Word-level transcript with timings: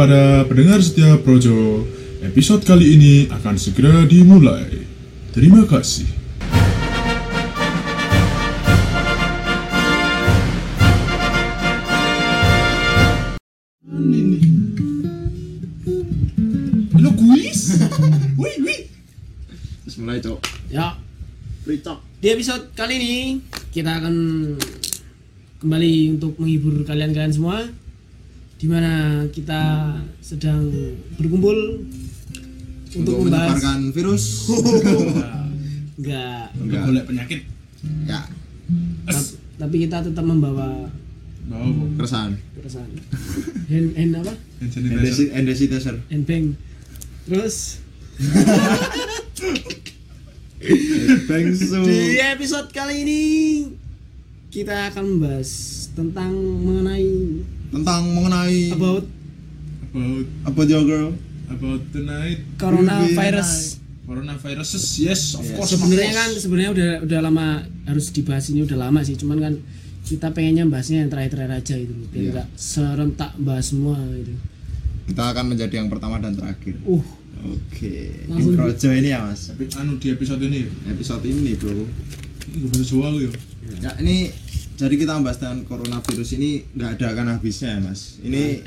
kepada 0.00 0.48
pendengar 0.48 0.80
setia 0.80 1.20
Projo, 1.20 1.84
episode 2.24 2.64
kali 2.64 2.96
ini 2.96 3.14
akan 3.28 3.60
segera 3.60 4.08
dimulai. 4.08 4.88
Terima 5.28 5.60
kasih. 5.68 6.08
Halo 16.96 17.12
kuis. 17.20 17.76
Wih, 18.40 18.56
wih. 18.64 18.88
Terus 19.84 20.00
mulai 20.00 20.24
cok 20.24 20.40
Ya, 20.72 20.96
Ricok 21.68 22.00
di 22.24 22.32
episode 22.32 22.72
kali 22.72 22.96
ini 22.96 23.14
kita 23.68 24.00
akan 24.00 24.16
kembali 25.60 26.16
untuk 26.16 26.40
menghibur 26.40 26.88
kalian-kalian 26.88 27.36
semua 27.36 27.68
Di 28.60 28.68
mana 28.68 29.24
kita 29.32 29.96
sedang 30.20 30.68
berkumpul 31.16 31.80
untuk, 32.92 33.00
Untuk 33.00 33.14
membahas 33.24 33.56
menyebarkan 33.56 33.80
virus. 33.96 34.24
Enggak, 36.00 36.52
Untuk 36.60 36.78
golek 36.84 37.04
penyakit. 37.08 37.40
Ya. 38.04 38.20
Tap- 39.08 39.36
tapi 39.60 39.76
kita 39.84 40.00
tetap 40.04 40.24
membawa 40.24 40.88
Bawa 41.50 41.66
bu. 41.66 41.84
Keresahan. 41.98 42.32
keresahan. 42.56 42.90
Hand, 43.66 43.88
hand 43.96 44.12
apa? 44.22 44.32
Hand 44.62 44.70
sanitizer. 45.50 45.96
Hand 46.06 46.24
bang 46.28 46.54
Terus? 47.26 47.80
Bangsu 51.28 51.80
di 51.88 52.20
episode 52.20 52.68
kali 52.68 53.02
ini 53.02 53.22
kita 54.52 54.92
akan 54.92 55.16
membahas 55.16 55.48
tentang 55.96 56.36
mengenai 56.36 57.40
Tentang 57.70 58.02
mengenai 58.10 58.70
about? 58.70 59.04
About. 59.86 60.26
Apa 60.44 60.60
your 60.64 60.84
girl? 60.84 61.10
About 61.46 61.82
tonight 61.90 62.38
coronavirus. 62.56 63.78
coronaviruses. 64.02 64.98
Yes, 64.98 65.34
of 65.34 65.42
Yes. 65.42 65.54
course. 65.54 65.70
sebenarnya 65.70 66.10
kan 66.12 66.30
sebenarnya 66.34 66.70
udah 66.74 66.90
udah 67.06 67.18
lama 67.22 67.46
harus 67.86 68.10
dibahas 68.10 68.50
ini 68.50 68.66
udah 68.66 68.78
lama 68.80 69.02
sih. 69.02 69.14
Cuman 69.14 69.38
kan 69.38 69.54
kita 70.02 70.34
pengennya 70.34 70.66
bahasnya 70.66 71.06
yang 71.06 71.10
terakhir-terakhir 71.10 71.54
aja 71.54 71.74
itu 71.78 71.94
biar 72.10 72.24
nggak 72.34 72.48
serentak 72.58 73.38
bahas 73.38 73.70
semua 73.70 73.94
gitu. 74.14 74.34
Kita 75.06 75.30
akan 75.30 75.54
menjadi 75.54 75.74
yang 75.78 75.86
pertama 75.86 76.18
dan 76.18 76.34
terakhir. 76.34 76.74
Uh. 76.82 77.02
Oke. 77.40 78.12
Di 78.12 78.28
Langsung- 78.28 78.52
Projo 78.52 78.88
ini 78.92 79.08
ya 79.08 79.24
mas. 79.24 79.48
Tapi 79.48 79.64
anu 79.78 79.96
di 79.96 80.10
episode 80.10 80.42
ini 80.42 80.66
Episode 80.86 81.24
ini 81.24 81.54
bro. 81.56 81.72
Ini 81.72 82.56
gue 82.60 82.68
bahasa 82.68 82.84
Jawa 82.84 83.08
ya. 83.16 83.30
Ya 83.78 83.94
ini 84.02 84.34
Jadi 84.74 84.94
kita 84.96 85.14
membahas 85.14 85.38
tentang 85.38 85.62
coronavirus 85.68 86.40
ini 86.40 86.66
nggak 86.74 86.98
ada 86.98 87.06
akan 87.14 87.26
habisnya 87.38 87.78
ya 87.78 87.80
mas 87.84 88.18
Ini 88.18 88.64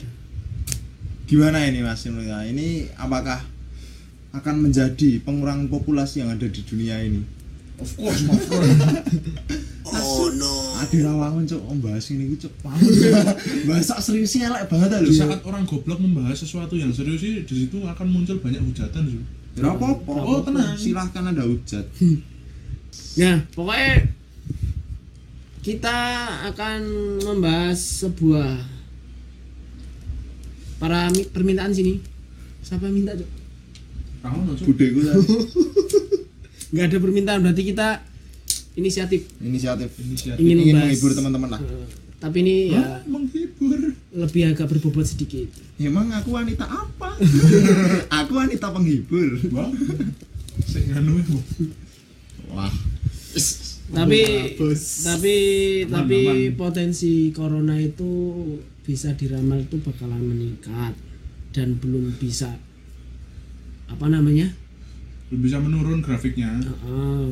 Gimana 1.27 1.67
ini 1.67 1.83
mas? 1.83 2.05
Ini 2.07 2.93
apakah 2.95 3.43
akan 4.33 4.55
menjadi 4.65 5.21
pengurangan 5.21 5.69
populasi 5.69 6.25
yang 6.25 6.33
ada 6.33 6.47
di 6.49 6.61
dunia 6.65 6.97
ini 7.03 7.21
Of 7.77 7.89
course, 7.97 8.21
of 8.29 8.37
course. 8.49 8.69
oh 9.93 10.29
no 10.33 10.53
Adi 10.81 11.01
rawangun 11.01 11.45
cok 11.45 11.61
om 11.69 11.77
bahas 11.81 12.05
ini 12.13 12.33
cok 12.37 12.53
bahasa 13.69 13.97
seriusnya 14.01 14.49
elek 14.49 14.69
banget 14.69 14.89
ya 14.93 14.99
Di 15.01 15.09
lho 15.09 15.13
saat 15.13 15.41
orang 15.45 15.63
goblok 15.65 15.99
membahas 16.01 16.37
sesuatu 16.37 16.77
yang 16.77 16.93
serius 16.93 17.21
sih 17.21 17.41
di 17.45 17.55
situ 17.65 17.77
akan 17.81 18.07
muncul 18.09 18.37
banyak 18.41 18.61
hujatan 18.61 19.03
sih. 19.09 19.21
Ya 19.53 19.69
apa-apa. 19.69 20.11
Oh, 20.17 20.41
tenang. 20.41 20.73
Silahkan 20.73 21.23
ada 21.29 21.45
hujat. 21.45 21.85
nah 23.21 23.37
pokoknya 23.53 24.09
kita 25.63 25.97
akan 26.51 26.79
membahas 27.23 27.79
sebuah 28.03 28.59
para 30.75 31.07
mi- 31.09 31.23
permintaan 31.25 31.71
sini 31.71 32.03
siapa 32.59 32.85
yang 32.85 32.95
minta 32.97 33.15
Cok? 33.15 33.29
Budeku 34.61 34.99
tadi. 35.01 35.25
nggak 36.69 36.85
ada 36.85 36.97
permintaan 36.97 37.39
berarti 37.39 37.63
kita 37.65 37.87
inisiatif 38.73 39.27
Inisiatif. 39.39 39.91
Inisiatif. 39.97 40.35
Ingin 40.37 40.57
Ingin 40.57 40.67
membahas. 40.69 40.83
menghibur 40.89 41.11
teman-teman 41.13 41.49
lah. 41.49 41.61
Eh, 41.61 41.87
tapi 42.17 42.37
ini 42.39 42.55
ya 42.69 42.81
Hah? 42.81 42.99
menghibur. 43.05 43.79
lebih 44.13 44.41
agak 44.47 44.67
berbobot 44.67 45.03
sedikit 45.03 45.47
Emang 45.75 46.07
aku 46.09 46.31
wanita 46.33 46.63
apa? 46.63 47.15
aku 48.19 48.31
wanita 48.33 48.67
penghibur. 48.69 49.39
Wah. 49.49 49.67
Sing 50.63 50.85
nganu 50.87 51.17
ya, 51.17 51.25
Bu. 51.25 51.39
Wah. 52.49 52.71
Tapi 53.93 54.19
tapi 54.99 55.35
Aman, 55.79 55.91
tapi 55.93 56.19
aman. 56.25 56.37
potensi 56.55 57.11
corona 57.29 57.77
itu 57.77 58.09
bisa 58.81 59.13
diramal 59.13 59.59
itu 59.59 59.77
bakalan 59.79 60.19
meningkat 60.19 60.97
dan 61.49 61.77
belum 61.77 62.17
bisa 62.17 62.57
apa 63.85 64.05
namanya 64.07 64.49
Belum 65.29 65.41
bisa 65.41 65.57
menurun 65.57 65.99
grafiknya. 65.99 66.49
Heeh. 66.57 67.27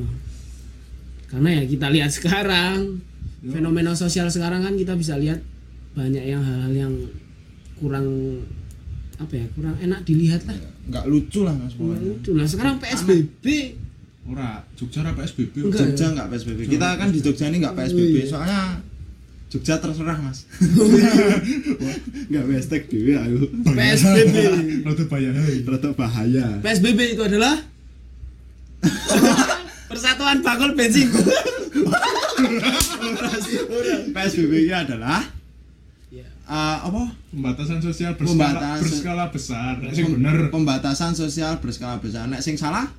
karena 1.27 1.49
ya 1.53 1.63
kita 1.65 1.87
lihat 1.89 2.11
sekarang 2.11 3.01
Ya. 3.39 3.49
fenomena 3.51 3.89
sosial 3.91 4.29
sekarang 4.29 4.61
kan 4.61 4.77
kita 4.77 4.93
bisa 4.93 5.17
lihat 5.17 5.41
banyak 5.91 6.21
yang 6.21 6.39
hal-hal 6.39 6.69
yang 6.69 6.93
kurang 7.73 8.05
apa 9.17 9.33
ya 9.33 9.45
kurang 9.51 9.73
enak 9.75 10.05
dilihat 10.05 10.45
lah 10.45 10.53
Enggak 10.85 11.09
lucu 11.09 11.41
lah 11.41 11.49
Mas 11.51 11.73
itu 11.73 12.31
lah 12.31 12.45
sekarang 12.45 12.77
psbb 12.77 13.45
Ora, 14.23 14.61
Jogja 14.73 15.01
ora 15.01 15.11
PSBB. 15.13 15.65
Enggak. 15.65 15.81
Jogja 15.81 16.05
enggak 16.09 16.27
PSBB. 16.29 16.59
Kita 16.69 16.87
kan 16.93 17.07
di 17.09 17.19
Jogja 17.19 17.45
ini 17.47 17.57
enggak 17.57 17.73
PSBB 17.75 18.15
soalnya 18.23 18.77
Jogja 19.47 19.75
terserah 19.75 20.15
mas 20.15 20.45
Enggak 22.29 22.43
hashtag 22.47 22.83
dewe 22.87 23.13
aku 23.13 23.37
psbb 23.67 24.35
Rada 24.87 25.03
bahaya. 25.05 25.29
Rada 25.65 25.89
bahaya 25.91 26.45
PSBB 26.61 26.99
itu 27.11 27.21
adalah 27.21 27.55
Persatuan 29.89 30.39
Bakul 30.39 30.71
Bensin. 30.71 31.11
PSBB 34.07 34.51
ini 34.61 34.73
adalah 34.73 35.21
Ya. 36.07 36.27
eh, 36.27 36.77
apa? 36.81 37.07
Pembatasan 37.29 37.79
sosial 37.79 38.11
berskala, 38.13 38.51
Pembatasan- 38.51 38.83
berskala 38.83 39.25
besar. 39.29 39.73
Nek 39.79 39.91
sing 39.91 40.05
Pem- 40.05 40.15
bener 40.17 40.35
Pembatasan 40.47 41.11
sosial 41.13 41.53
berskala 41.57 41.95
besar. 41.97 42.25
Nek 42.25 42.39
sing 42.39 42.55
salah, 42.55 42.91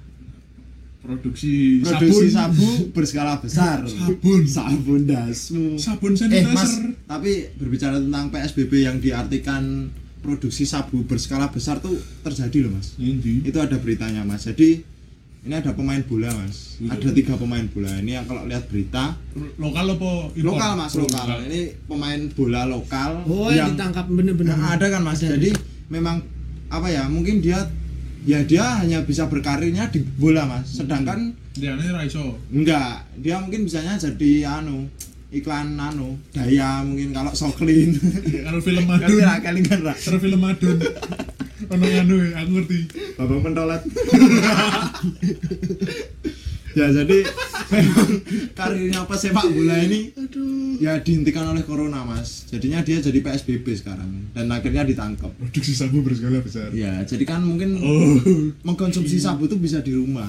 produksi, 1.02 1.82
produksi 1.82 2.30
sabun. 2.30 2.30
sabu 2.30 2.68
berskala 2.96 3.34
besar. 3.36 3.82
Sabun. 3.84 4.40
Sabun 4.46 5.00
dasmu. 5.04 5.66
Sabun 5.76 6.12
Eh 6.14 6.18
sanitizer. 6.18 6.54
mas, 6.54 6.72
tapi 7.04 7.50
berbicara 7.58 7.98
tentang 7.98 8.30
PSBB 8.30 8.72
yang 8.80 8.96
diartikan 8.96 9.90
produksi 10.22 10.62
sabu 10.62 11.02
berskala 11.02 11.50
besar 11.50 11.82
tuh 11.82 11.98
terjadi 12.22 12.64
loh 12.64 12.78
mas. 12.78 12.94
Endi? 12.96 13.42
Itu 13.42 13.58
ada 13.58 13.74
beritanya 13.76 14.22
mas. 14.22 14.46
Jadi 14.46 14.86
ini 15.42 15.54
ada 15.58 15.74
pemain 15.74 15.98
bola 16.00 16.30
mas. 16.38 16.78
Iya. 16.78 16.94
Ada 16.94 17.08
tiga 17.10 17.34
pemain 17.34 17.66
bola. 17.66 17.90
Ini 17.98 18.22
yang 18.22 18.26
kalau 18.30 18.46
lihat 18.46 18.70
berita 18.70 19.18
Lokal 19.58 19.98
apa 19.98 20.10
impor? 20.38 20.54
lokal 20.54 20.70
mas 20.78 20.92
lokal. 20.94 21.26
Ini 21.42 21.60
pemain 21.90 22.20
bola 22.30 22.62
lokal 22.64 23.26
Oh, 23.26 23.50
yang 23.50 23.74
ditangkap 23.74 24.06
bener-bener. 24.06 24.54
Ada 24.54 24.86
kan 24.86 25.02
mas. 25.02 25.18
Ada. 25.18 25.34
Jadi 25.34 25.50
memang 25.90 26.22
apa 26.70 26.86
ya? 26.86 27.10
Mungkin 27.10 27.42
dia 27.42 27.58
ya 28.22 28.42
dia 28.42 28.78
hanya 28.78 29.02
bisa 29.02 29.26
berkarirnya 29.26 29.90
di 29.90 30.00
bola 30.00 30.46
mas. 30.46 30.78
Sedangkan 30.78 31.34
Dia 31.52 31.76
ini 31.76 31.92
raiso. 31.92 32.38
enggak, 32.48 33.04
dia 33.20 33.36
mungkin 33.36 33.68
bisanya 33.68 34.00
jadi 34.00 34.48
anu 34.48 34.88
iklan 35.28 35.76
anu 35.76 36.16
daya 36.32 36.80
mungkin 36.80 37.12
kalau 37.12 37.32
soklin. 37.32 37.92
Kalau 38.44 38.60
film 38.60 38.84
Madun. 38.84 39.20
lah 39.20 39.36
kalian 39.40 39.64
kan 39.64 39.80
lah. 39.82 39.96
Kalau 39.96 40.18
film 40.18 40.40
Madun. 40.40 40.76
Ono 41.72 41.84
anu 41.84 42.14
ya, 42.20 42.40
aku 42.40 42.50
ngerti. 42.58 42.78
Babang 43.16 43.40
pentolet. 43.42 43.82
ya 46.72 46.86
jadi 46.90 47.18
memang 47.68 48.08
karirnya 48.52 49.00
apa 49.00 49.14
sepak 49.14 49.44
bola 49.46 49.76
ini 49.78 50.12
ya 50.78 50.98
dihentikan 50.98 51.48
oleh 51.48 51.62
corona 51.62 52.02
mas 52.02 52.44
jadinya 52.46 52.80
dia 52.80 52.98
jadi 52.98 53.18
PSBB 53.18 53.64
sekarang 53.74 54.28
dan 54.30 54.48
akhirnya 54.48 54.84
ditangkap 54.84 55.32
Produksi 55.34 55.72
sabu 55.72 56.00
berskala 56.00 56.40
besar. 56.40 56.68
ya 56.70 57.00
jadi 57.02 57.24
kan 57.24 57.40
mungkin 57.40 57.76
Oh. 57.78 58.16
mengkonsumsi 58.62 59.16
sabu 59.16 59.46
itu 59.46 59.56
bisa 59.56 59.80
di 59.80 59.92
rumah 59.92 60.28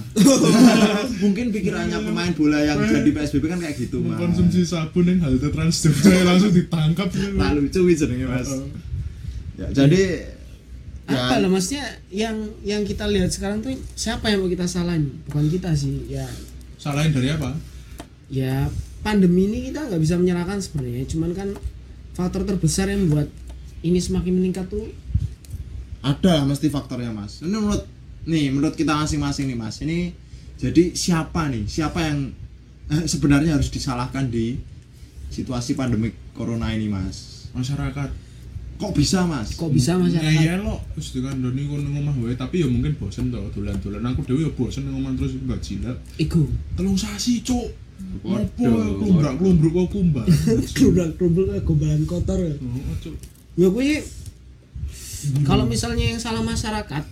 mungkin 1.23 1.49
pikirannya 1.49 1.99
pemain 2.01 2.31
bola 2.31 2.59
yang 2.59 2.79
jadi 2.79 3.09
PSBB 3.09 3.43
kan 3.45 3.59
kayak 3.59 3.75
gitu 3.77 3.99
mas 3.99 4.15
Mengkonsumsi 4.15 4.63
sabun 4.63 5.05
yang 5.05 5.19
halte 5.21 5.47
Trans 5.47 5.75
langsung 6.23 6.51
ditangkap. 6.51 7.07
tak 7.11 7.51
lucu 7.53 7.79
wis 7.83 7.99
jenenge 7.99 8.25
mas 8.25 8.49
Oh. 8.49 8.67
ya 9.53 9.67
jadi 9.69 10.01
Apa 11.03 11.35
ya 11.35 11.43
lah 11.43 11.49
maksudnya 11.51 11.85
yang 12.07 12.37
yang 12.63 12.81
kita 12.87 13.03
lihat 13.11 13.27
sekarang 13.27 13.59
tuh 13.59 13.75
siapa 13.95 14.31
yang 14.31 14.39
mau 14.43 14.49
kita 14.51 14.63
salahin? 14.63 15.19
Bukan 15.27 15.51
kita 15.51 15.75
sih. 15.75 16.07
Ya 16.07 16.27
Salahin 16.79 17.11
dari 17.11 17.31
apa? 17.31 17.55
ya 18.33 18.65
pandemi 19.05 19.45
ini 19.45 19.69
kita 19.69 19.85
nggak 19.91 20.01
bisa 20.01 20.15
menyalahkan 20.15 20.57
sebenarnya. 20.63 21.03
Cuman 21.05 21.31
kan 21.35 21.49
faktor 22.15 22.47
terbesar 22.47 22.87
yang 22.87 23.05
membuat 23.05 23.29
ini 23.83 23.99
semakin 23.99 24.33
meningkat 24.39 24.71
tuh 24.71 24.87
ada 26.03 26.43
mesti 26.43 26.67
faktornya 26.67 27.15
mas 27.15 27.39
ini 27.39 27.55
menurut 27.55 27.83
nih 28.27 28.51
menurut 28.51 28.75
kita 28.75 28.91
masing-masing 28.95 29.47
nih 29.47 29.57
mas 29.59 29.79
ini 29.79 30.11
jadi 30.59 30.91
siapa 30.95 31.47
nih 31.47 31.63
siapa 31.67 31.99
yang 32.03 32.31
eh, 32.91 33.03
sebenarnya 33.07 33.55
harus 33.55 33.71
disalahkan 33.71 34.27
di 34.27 34.59
situasi 35.31 35.75
pandemi 35.79 36.11
corona 36.35 36.71
ini 36.75 36.91
mas 36.91 37.33
Masyarakat. 37.53 38.09
Kok 38.83 38.93
bisa 38.93 39.19
mas 39.23 39.55
kok 39.55 39.71
bisa 39.71 39.95
masyarakat 39.95 40.35
Iya 40.35 40.59
lo, 40.59 40.83
terus 40.91 41.15
dengan 41.15 41.39
doni 41.39 41.63
kon 41.63 41.79
nang 41.79 41.95
omah 41.97 42.15
wae, 42.19 42.35
tapi 42.35 42.59
ya 42.59 42.67
mungkin 42.67 42.93
bosen 42.95 43.31
to 43.31 43.39
dolan-dolan. 43.51 44.03
Aku 44.05 44.21
dhewe 44.21 44.43
ya 44.43 44.51
bosen 44.51 44.83
nang 44.83 44.99
omah 44.99 45.15
terus 45.15 45.39
gak 45.39 45.59
jilat. 45.59 45.97
ego 46.17 46.43
Telung 46.73 46.93
sasi, 46.93 47.39
Cuk. 47.39 47.71
Waduh, 48.19 48.43
Apa 48.43 48.99
klumbrak-klumbruk 48.99 49.71
kok 49.73 49.87
kumbang. 49.91 50.27
kerumbak 50.69 51.09
kerumbak 51.17 51.63
gombalan 51.63 52.03
kotor 52.03 52.35
ya 52.37 52.51
Oh, 52.59 52.95
Cuk. 52.99 53.15
ya 53.55 53.67
kuwi 53.67 54.03
kalau 55.41 55.63
misalnya 55.63 56.03
yang 56.05 56.19
salah 56.19 56.43
masyarakat 56.43 57.03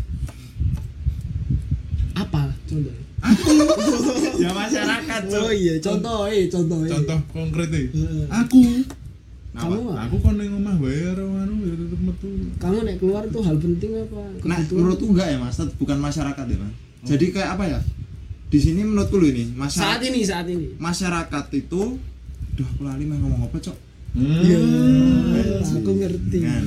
apa 2.11 2.43
contoh 2.67 2.91
ya 4.43 4.49
masyarakat 4.51 5.21
oh 5.31 5.47
iya 5.49 5.79
contoh 5.79 6.27
eh 6.27 6.45
contoh 6.45 6.79
eh 6.81 6.91
Contoh 6.91 7.19
konkret 7.31 7.69
e. 7.71 7.83
Aku 9.51 9.67
kamu? 9.75 9.89
Aku 9.99 10.15
kon 10.23 10.35
ning 10.39 10.51
omah 10.55 10.79
wae 10.79 10.95
karo 10.95 11.27
anu 11.35 11.53
ya 11.67 11.75
tetep 11.75 11.99
metu. 11.99 12.29
kamu 12.55 12.77
naik 12.87 12.97
keluar 13.03 13.23
tuh 13.27 13.43
hal 13.43 13.59
penting 13.59 13.91
apa 13.99 14.19
Nah, 14.47 14.59
menurutku 14.71 15.05
enggak 15.11 15.27
ya 15.27 15.37
mas, 15.37 15.59
bukan 15.75 15.97
masyarakat 15.99 16.45
ya 16.47 16.57
mas. 16.57 16.73
Jadi 17.03 17.25
kayak 17.35 17.59
apa 17.59 17.63
ya? 17.67 17.79
Di 18.47 18.59
sini 18.63 18.87
menurutku 18.87 19.19
loh 19.19 19.27
ini 19.27 19.51
saat 19.51 19.59
masyarakat 19.59 19.99
ini 20.07 20.19
saat 20.23 20.47
ini 20.47 20.67
masyarakat 20.79 21.45
itu, 21.51 21.81
duh 22.55 22.67
aku 22.67 22.81
lali 22.87 23.03
mau 23.03 23.19
ngomong 23.19 23.51
apa 23.51 23.57
cok? 23.59 23.77
Iya, 24.11 24.59
Hmm. 24.59 25.79
aku 25.79 25.91
ngerti. 25.99 26.37
Kan. 26.43 26.65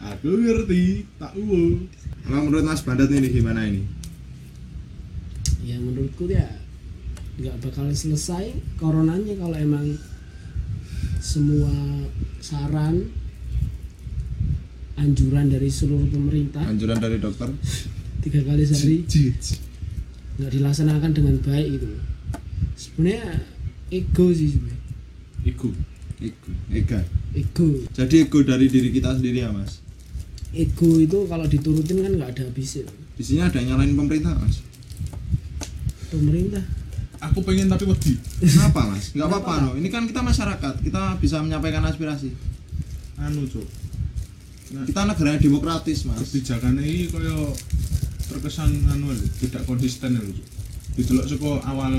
Aku 0.00 0.30
ngerti, 0.30 0.82
tak 1.18 1.34
uwo. 1.34 1.86
Kalau 2.22 2.42
menurut 2.46 2.64
Mas 2.64 2.82
Bandat 2.82 3.10
ini 3.10 3.30
gimana 3.30 3.66
ini? 3.66 3.82
Ya 5.60 5.78
menurutku 5.78 6.26
ya 6.26 6.46
nggak 7.38 7.56
bakal 7.62 7.88
selesai 7.90 8.52
coronanya 8.76 9.32
kalau 9.38 9.56
emang 9.56 9.86
semua 11.20 11.70
saran 12.40 13.04
anjuran 14.96 15.48
dari 15.48 15.68
seluruh 15.68 16.08
pemerintah 16.08 16.64
Anjuran 16.64 16.96
dari 16.96 17.16
dokter? 17.16 17.48
tiga 18.20 18.40
kali 18.44 18.64
sehari 18.64 19.00
nggak 20.36 20.50
dilaksanakan 20.50 21.10
dengan 21.12 21.36
baik 21.40 21.66
gitu 21.72 21.88
sebenarnya 22.76 23.44
ego 23.88 24.26
sih 24.30 24.56
sebenarnya 24.56 24.78
Iku. 25.40 25.72
Ego, 26.20 26.52
ega. 26.68 27.00
ego 27.32 27.80
Jadi 27.96 28.14
ego 28.20 28.44
dari 28.44 28.68
diri 28.68 28.92
kita 28.92 29.16
sendiri 29.16 29.40
ya 29.40 29.48
mas. 29.48 29.80
ego 30.52 31.00
itu 31.00 31.24
kalau 31.24 31.48
diturutin 31.48 32.04
kan 32.04 32.12
nggak 32.12 32.30
ada 32.36 32.42
habisnya 32.44 32.84
Di 33.16 33.24
sini 33.24 33.40
ada 33.40 33.56
yang 33.56 33.76
nyalain 33.76 33.96
pemerintah 33.96 34.36
mas. 34.36 34.60
pemerintah 36.08 36.60
Aku 37.20 37.44
pengen 37.44 37.68
tapi 37.68 37.84
wedi. 37.84 38.16
Kenapa 38.40 38.88
mas? 38.88 39.12
Gak 39.12 39.28
Kenapa, 39.28 39.44
apa-apa 39.44 39.52
no. 39.60 39.70
Ini 39.76 39.88
kan 39.92 40.08
kita 40.08 40.24
masyarakat, 40.24 40.74
kita 40.80 41.20
bisa 41.20 41.44
menyampaikan 41.44 41.84
aspirasi. 41.84 42.32
Anu, 43.20 43.44
Cuk. 43.44 43.68
Nah, 44.70 44.86
Kita 44.88 45.04
negara 45.04 45.36
yang 45.36 45.42
demokratis 45.42 46.08
mas. 46.08 46.16
kebijakannya 46.16 46.80
ini 46.80 47.10
kaya 47.10 47.36
terkesan 48.30 48.70
anu 48.88 49.10
tidak 49.42 49.66
konsisten 49.68 50.16
lho. 50.16 50.32
Cuk. 50.32 50.46
Didelok 50.96 51.26
saka 51.28 51.50
awal 51.68 51.94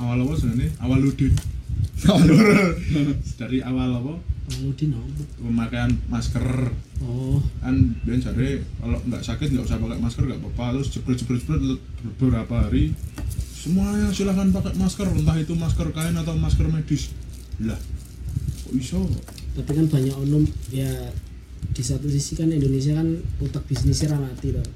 awal 0.00 0.16
apa 0.24 0.32
sebenarnya? 0.34 0.70
Awal 0.84 0.98
ludin. 1.04 1.32
Dari 3.36 3.58
awal 3.60 3.90
apa? 4.00 4.14
oh 4.46 4.70
di 4.78 4.86
nomor 4.86 5.26
Pemakaian 5.42 5.90
masker 6.06 6.70
oh 7.02 7.42
kan 7.58 7.74
dan 8.06 8.18
cari 8.22 8.62
kalau 8.78 8.98
nggak 9.02 9.22
sakit 9.22 9.48
nggak 9.50 9.66
usah 9.66 9.82
pakai 9.82 9.98
masker 9.98 10.22
nggak 10.22 10.38
apa-apa 10.38 10.78
terus 10.78 10.88
jebret 10.94 11.18
jebret 11.18 11.42
jebret 11.42 11.80
beberapa 12.14 12.54
hari 12.62 12.94
semuanya 13.56 14.08
silahkan 14.10 14.48
pakai 14.50 14.74
masker 14.74 15.06
entah 15.10 15.36
itu 15.36 15.52
masker 15.52 15.88
kain 15.90 16.14
atau 16.14 16.34
masker 16.34 16.66
medis 16.66 17.10
lah 17.58 17.78
kok 18.60 18.72
iso 18.72 19.00
tapi 19.54 19.70
kan 19.72 19.86
banyak 19.86 20.14
onum 20.14 20.44
ya 20.68 20.90
di 21.68 21.82
satu 21.82 22.06
sisi 22.06 22.34
kan 22.34 22.48
Indonesia 22.48 22.92
kan 22.92 23.08
otak 23.38 23.64
bisnisnya 23.64 24.12
ramati 24.12 24.52
loh 24.52 24.66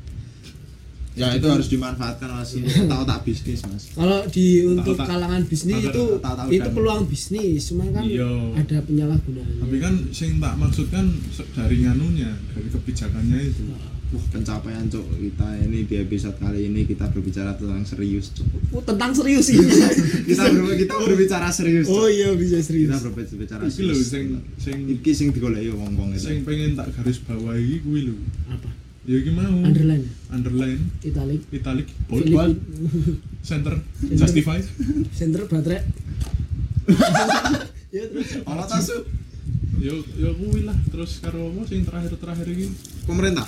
Ya 1.11 1.35
itu 1.35 1.43
harus 1.43 1.67
dimanfaatkan 1.67 2.31
mas. 2.31 2.55
Otak-otak 2.87 3.27
bisnis 3.27 3.67
mas. 3.67 3.91
kalau 3.93 4.23
di 4.25 4.62
untuk 4.65 4.94
Otak-otak. 4.94 5.11
kalangan 5.11 5.43
bisnis 5.44 5.75
Otak- 5.77 5.91
itu 5.91 6.03
otak-otak 6.17 6.47
itu 6.49 6.62
dan- 6.62 6.73
peluang 6.73 7.03
bisnis 7.05 7.61
cuma 7.67 7.85
kan 7.91 8.05
Iya. 8.06 8.31
ada 8.55 8.77
penyalahgunaan 8.81 9.55
tapi 9.59 9.77
kan 9.77 9.94
sing 10.11 10.38
tak 10.38 10.55
maksud 10.55 10.87
kan 10.88 11.11
dari 11.53 11.77
nganunya 11.82 12.31
dari 12.49 12.69
kebijakannya 12.71 13.38
itu 13.43 13.62
Wah 14.10 14.24
pencapaian 14.28 14.84
cok 14.84 15.06
kita 15.14 15.46
ini 15.62 15.86
di 15.86 15.94
episode 15.96 16.34
kali 16.34 16.66
ini 16.66 16.82
kita 16.82 17.06
berbicara 17.08 17.54
tentang 17.54 17.84
serius 17.84 18.30
cok. 18.32 18.46
oh, 18.72 18.82
tentang 18.82 19.10
serius 19.12 19.46
sih 19.46 19.58
Kita 20.26 20.50
ber- 20.50 20.74
kita 20.76 20.94
berbicara 20.96 21.46
serius. 21.48 21.86
Cok. 21.86 21.94
oh 21.94 22.06
iya 22.06 22.34
bisa 22.34 22.58
Kita 22.58 22.66
serius 22.66 22.90
berbicara 23.06 23.62
iki 23.62 23.80
lho 23.80 23.94
serius. 23.94 24.02
sing 24.04 24.24
sing 24.56 24.76
Iki 24.92 25.10
sing 25.12 25.28
digoleki 25.30 25.70
wong-wong 25.72 26.10
itu. 26.12 26.26
sing 26.26 26.42
pengen 26.42 26.74
tak 26.74 26.90
garis 26.92 27.18
bawahi 27.20 27.78
kuwi 27.80 28.00
lho. 28.04 28.18
Apa? 28.48 28.66
Ya 29.02 29.16
iki 29.16 29.30
mau. 29.30 29.62
Underline. 29.62 30.04
Underline. 30.28 30.80
Italic. 31.00 31.40
Italic. 31.48 31.86
Bold 32.04 32.26
Filipin 32.26 32.58
center. 33.40 33.74
Justified. 34.04 34.66
Center 35.12 35.46
baterai. 35.46 35.86
Ya 37.90 38.06
terus. 38.06 38.42
Olah 38.44 38.66
tasu 38.66 39.02
yo 39.76 39.94
yo 40.14 40.30
kuwi 40.32 40.62
lah. 40.62 40.74
Terus 40.88 41.18
karo 41.18 41.46
apa 41.48 41.62
sing 41.64 41.82
terakhir-terakhir 41.82 42.46
iki? 42.48 42.66
Pemerintah. 43.02 43.46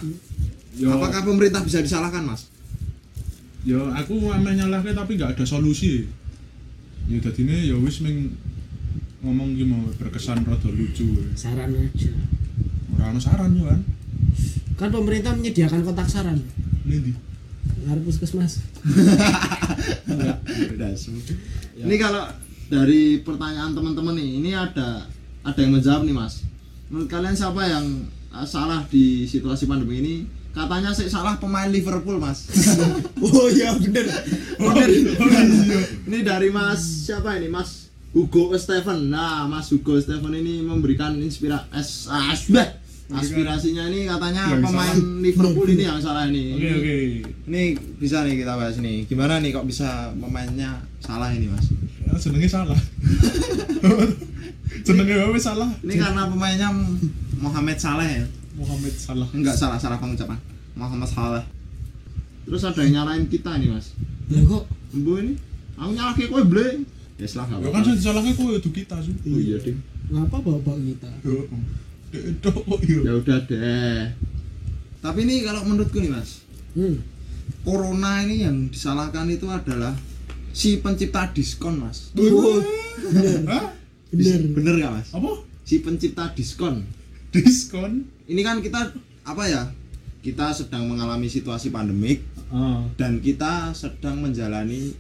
Yo 0.77 0.89
Apakah 0.93 1.21
pemerintah 1.25 1.61
bisa 1.61 1.85
disalahkan 1.85 2.25
mas? 2.25 2.53
yo 3.63 3.79
aku 3.95 4.27
ameh 4.35 4.59
nyalahke 4.59 4.91
tapi 4.91 5.15
nggak 5.15 5.39
ada 5.39 5.45
solusi 5.47 6.03
ya 7.07 7.23
dadine 7.23 7.71
ya 7.71 7.79
wis 7.79 8.03
ming 8.03 8.35
ngomong 9.23 9.55
ki 9.55 9.63
mau 9.71 9.87
berkesan 10.03 10.43
rada 10.43 10.67
lucu 10.67 11.31
saran 11.39 11.71
aja 11.71 12.11
ora 12.99 13.15
ono 13.15 13.23
saran 13.23 13.55
yo 13.55 13.71
kan 13.71 13.81
kan 14.75 14.91
pemerintah 14.91 15.39
menyediakan 15.39 15.87
kotak 15.87 16.11
saran 16.11 16.43
Ini 16.83 17.15
ngarep 17.87 18.03
puskesmas 18.03 18.59
Dasu. 20.79 21.15
Ini 21.79 21.95
kalau 21.95 22.27
dari 22.67 23.23
pertanyaan 23.23 23.71
teman-teman 23.71 24.19
nih, 24.19 24.31
ini 24.43 24.51
ada 24.51 25.07
ada 25.47 25.59
yang 25.63 25.79
menjawab 25.79 26.03
nih 26.03 26.15
mas. 26.15 26.43
Menurut 26.91 27.07
kalian 27.07 27.39
siapa 27.39 27.63
yang 27.71 27.87
uh, 28.35 28.43
salah 28.43 28.83
di 28.91 29.23
situasi 29.31 29.71
pandemi 29.71 30.03
ini? 30.03 30.15
Katanya 30.53 30.93
sih 30.93 31.09
salah 31.09 31.41
pemain 31.41 31.73
Liverpool 31.73 32.21
mas. 32.21 32.45
oh 33.25 33.49
iya 33.49 33.73
bener 33.73 34.05
Bener. 34.61 34.89
Ini 36.05 36.19
dari 36.21 36.53
mas 36.53 37.09
siapa 37.09 37.41
ini 37.41 37.49
mas 37.49 37.89
Hugo 38.13 38.53
Stephen. 38.61 39.09
Nah 39.09 39.49
mas 39.49 39.73
Hugo 39.73 39.97
Stephen 39.97 40.37
ini 40.37 40.61
memberikan 40.61 41.17
inspirasi 41.17 42.13
as, 42.13 42.53
bah. 42.53 42.69
aspirasinya 43.13 43.89
ini 43.89 44.05
katanya 44.05 44.53
Yang 44.53 44.63
pemain 44.69 44.97
salah. 44.97 45.21
Liverpool 45.25 45.69
ini 45.73 45.85
yang 45.89 46.01
salah 46.05 46.29
ini. 46.29 46.45
oke 46.57 46.69
oke 46.81 46.97
Ini 47.49 47.63
bisa 47.97 48.17
nih 48.29 48.45
kita 48.45 48.53
bahas 48.61 48.77
nih. 48.77 49.09
Gimana 49.09 49.41
nih 49.41 49.57
kok 49.57 49.65
bisa 49.65 50.13
pemainnya 50.13 50.85
salah 51.01 51.33
ini 51.33 51.49
mas? 51.49 51.65
Ya, 52.05 52.13
jenenge 52.21 52.49
salah 52.53 52.69
jenenge 54.85 55.15
wae 55.17 55.41
salah 55.41 55.73
Ini 55.81 55.97
karena 55.97 56.29
pemainnya 56.29 56.69
Mohamed 57.41 57.81
Saleh 57.81 58.21
ya? 58.21 58.25
Muhammad 58.53 58.95
salah 58.95 59.29
Enggak 59.33 59.57
salah, 59.57 59.81
salah 59.81 59.97
pengucapan. 59.97 60.37
Muhammad 60.77 61.09
Saleh. 61.09 61.45
Terus 62.43 62.63
ada 62.67 62.81
yang 62.83 63.05
nyalain 63.05 63.27
kita 63.31 63.55
nih 63.61 63.71
mas. 63.71 63.95
lah 64.33 64.43
kok 64.49 64.65
Embu 64.93 65.13
ini, 65.23 65.33
aku 65.79 65.91
nyalahin 65.95 66.27
kowe 66.29 66.43
ble. 66.45 66.67
Ya 67.21 67.27
selah 67.29 67.47
ya 67.47 67.55
nggak 67.61 67.71
kan 67.71 67.81
sing 67.87 67.97
disalahke 68.03 68.33
kowe 68.35 68.53
itu 68.59 68.71
kita 68.75 68.97
su 68.99 69.15
Oh 69.15 69.39
iya 69.39 69.55
ding. 69.63 69.79
ngapa 70.11 70.43
bapak 70.43 70.75
kita 70.83 71.11
yo 71.23 71.47
Ya 73.07 73.13
udah 73.17 73.39
deh. 73.47 74.03
Tapi 75.01 75.19
ini 75.25 75.41
kalau 75.47 75.65
menurutku 75.65 75.97
nih 76.03 76.13
mas, 76.13 76.45
hmm. 76.77 76.99
corona 77.65 78.21
ini 78.27 78.45
yang 78.45 78.69
disalahkan 78.69 79.27
itu 79.33 79.49
adalah 79.49 79.97
si 80.53 80.83
pencipta 80.85 81.31
diskon 81.33 81.81
mas. 81.81 82.13
Oh, 82.19 82.61
Hah? 83.49 83.73
bener 84.13 84.41
Bener 84.53 84.75
gak 84.77 84.93
mas? 84.93 85.09
apa 85.17 85.31
Si 85.65 85.81
pencipta 85.81 86.29
diskon. 86.37 86.85
diskon 87.33 88.05
Ini 88.29 88.41
kan 88.45 88.61
kita 88.61 88.93
apa 89.25 89.43
ya? 89.49 89.63
Kita 90.23 90.55
sedang 90.55 90.87
mengalami 90.87 91.27
situasi 91.27 91.75
pandemik 91.75 92.23
ah 92.55 92.87
dan 92.95 93.19
kita 93.19 93.75
sedang 93.75 94.23
menjalani 94.23 94.95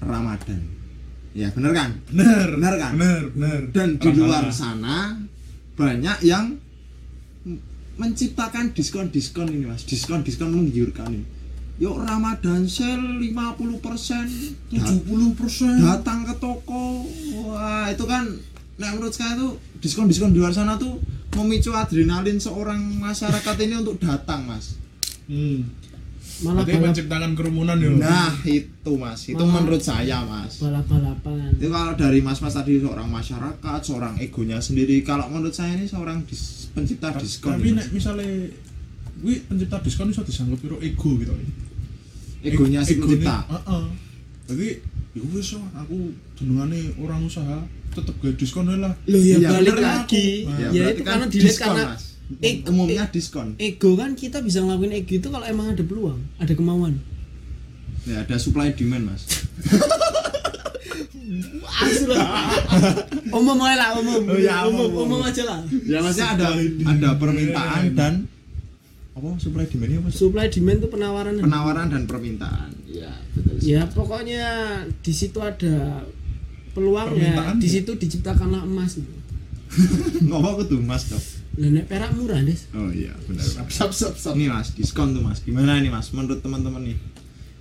Ramadan. 0.00 0.64
Ya 1.36 1.52
bener 1.52 1.76
kan? 1.76 1.90
bener 2.10 2.56
Bener 2.56 2.74
kan? 2.80 2.92
bener 2.96 3.22
bener 3.36 3.60
Dan 3.70 4.00
di 4.00 4.10
luar 4.16 4.50
sana 4.50 5.14
banyak 5.76 6.24
yang 6.26 6.58
menciptakan 8.00 8.72
diskon-diskon 8.72 9.52
ini 9.52 9.68
mas, 9.68 9.84
diskon-diskon 9.84 10.48
menggiurkan 10.48 11.12
ini. 11.12 11.26
Yuk 11.80 12.00
Ramadan 12.00 12.64
sale 12.68 13.20
50% 13.20 14.72
70 14.72 15.36
persen 15.36 15.80
datang 15.80 16.24
ke 16.24 16.34
toko. 16.40 17.04
Wah, 17.44 17.92
itu 17.92 18.04
kan 18.08 18.24
nah 18.80 18.96
menurut 18.96 19.12
saya 19.12 19.36
tuh 19.36 19.60
diskon-diskon 19.84 20.32
di 20.32 20.40
luar 20.40 20.56
sana 20.56 20.80
tuh 20.80 20.96
memicu 21.32 21.70
adrenalin 21.70 22.36
seorang 22.36 22.80
masyarakat 22.96 23.56
ini 23.60 23.74
untuk 23.78 23.96
datang, 23.98 24.44
Mas. 24.44 24.74
hmm. 25.26 25.62
malah 26.40 26.64
Berarti 26.64 26.72
balap 26.72 26.84
menciptakan 26.88 27.32
kerumunan 27.34 27.76
ya. 27.76 27.90
Nah, 27.92 28.32
itu 28.42 28.92
Mas. 28.96 29.28
Itu 29.28 29.36
Malah- 29.38 29.54
menurut 29.60 29.82
saya, 29.84 30.24
Mas. 30.24 30.56
balap 30.58 30.88
balapan 30.88 31.52
Itu 31.52 31.68
kalau 31.68 31.92
dari 31.94 32.18
Mas-mas 32.18 32.56
tadi 32.56 32.80
seorang 32.80 33.06
masyarakat, 33.06 33.80
seorang 33.84 34.16
egonya 34.16 34.56
sendiri. 34.56 35.04
Kalau 35.04 35.28
menurut 35.28 35.52
saya 35.52 35.76
ini 35.76 35.84
seorang 35.84 36.24
dis- 36.24 36.72
pencipta 36.72 37.12
diskon. 37.14 37.60
Tapi 37.60 37.70
Mas. 37.70 37.76
nek 37.76 37.88
misalnya 37.92 38.26
wi 39.20 39.36
pencipta 39.44 39.84
diskon 39.84 40.08
iso 40.08 40.24
disanggup 40.24 40.56
piro 40.58 40.80
ego 40.80 41.12
gitu. 41.14 41.36
egonya 42.40 42.80
si 42.80 42.96
pencipta. 42.96 43.44
Heeh. 43.44 43.84
Jadi 44.48 44.68
ya 45.10 45.22
wis 45.26 45.48
lah, 45.52 45.66
aku 45.76 45.96
jenengane 46.34 46.80
orang 46.96 47.20
usaha 47.24 47.58
tetep 47.90 48.14
gawe 48.16 48.34
diskon 48.34 48.70
lah. 48.70 48.94
Loh 49.04 49.18
ya 49.18 49.36
Iya, 49.36 49.48
balik 49.50 49.74
bener 49.74 49.82
lagi. 49.82 50.26
aku. 50.46 50.52
Ya, 50.52 50.68
berarti 50.70 50.90
itu 50.92 51.02
kan 51.02 51.10
karena 51.10 51.26
dilihat 51.26 51.46
diskon, 51.48 51.66
karena 51.68 51.84
Mas. 51.88 52.02
eg- 52.40 52.62
umumnya 52.64 53.04
eg- 53.04 53.12
diskon. 53.12 53.48
ego 53.58 53.90
kan 53.92 54.10
kita 54.14 54.38
bisa 54.38 54.58
ngelakuin 54.60 54.94
ego 54.94 55.12
itu 55.16 55.28
kalau 55.28 55.42
emang 55.44 55.66
ada 55.68 55.82
peluang, 55.82 56.20
ada 56.36 56.52
kemauan. 56.52 56.94
Ya 58.02 58.16
ada 58.18 58.36
supply 58.36 58.70
demand, 58.72 59.04
Mas. 59.08 59.22
Asli 61.80 62.06
lah. 62.06 62.52
umum 63.30 63.56
aja 63.60 63.76
lah, 63.76 63.90
umum. 63.96 64.22
Oh, 64.24 64.36
ya, 64.36 64.62
umum, 64.64 64.86
umum, 64.86 65.00
umum 65.00 65.16
umum. 65.16 65.20
aja 65.24 65.42
lah. 65.44 65.60
Ya 65.84 65.98
maksudnya 65.98 66.28
ada 66.34 66.46
ada 66.86 67.08
permintaan 67.16 67.82
dan 67.92 68.12
apa 69.10 69.28
supply 69.42 69.66
demand 69.66 70.06
apa? 70.06 70.08
Supply 70.14 70.46
demand 70.48 70.78
itu 70.80 70.88
penawaran. 70.88 71.32
Penawaran 71.42 71.86
dan 71.90 72.02
permintaan. 72.06 72.70
Iya, 72.86 73.12
betul. 73.34 73.54
sekali. 73.58 73.72
Ya 73.74 73.82
pokoknya 73.90 74.44
di 75.02 75.12
situ 75.12 75.38
ada 75.42 76.06
peluang 76.72 77.18
ya. 77.18 77.34
Permintaan 77.34 77.56
Di 77.58 77.68
ya? 77.68 77.72
situ 77.80 77.90
diciptakanlah 77.98 78.62
emas 78.64 79.02
itu. 79.02 79.14
Ngomong 80.30 80.66
tuh 80.66 80.82
Mas, 80.82 81.06
Dok. 81.06 81.22
Lah 81.62 81.70
nek 81.70 81.86
perak 81.86 82.10
murah, 82.14 82.42
Des. 82.42 82.66
Oh 82.74 82.90
iya, 82.90 83.14
benar. 83.26 83.46
Sap 83.70 83.90
sap 83.94 84.14
sap. 84.18 84.34
Nih 84.34 84.50
Mas, 84.50 84.74
diskon 84.74 85.14
tuh 85.14 85.22
Mas. 85.22 85.42
Gimana 85.42 85.78
ini 85.78 85.90
Mas 85.90 86.10
menurut 86.10 86.42
teman-teman 86.42 86.82
nih? 86.82 86.98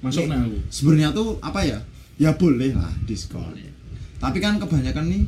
Masuk 0.01 0.25
Nih, 0.25 0.33
nih 0.33 0.39
aku. 0.41 0.57
Sebenarnya 0.73 1.09
tuh 1.13 1.37
apa 1.41 1.61
ya? 1.65 1.79
Ya 2.17 2.33
boleh 2.33 2.73
lah 2.73 2.89
diskon. 3.05 3.53
Tapi 4.19 4.37
kan 4.41 4.57
kebanyakan 4.59 5.05
nih 5.07 5.23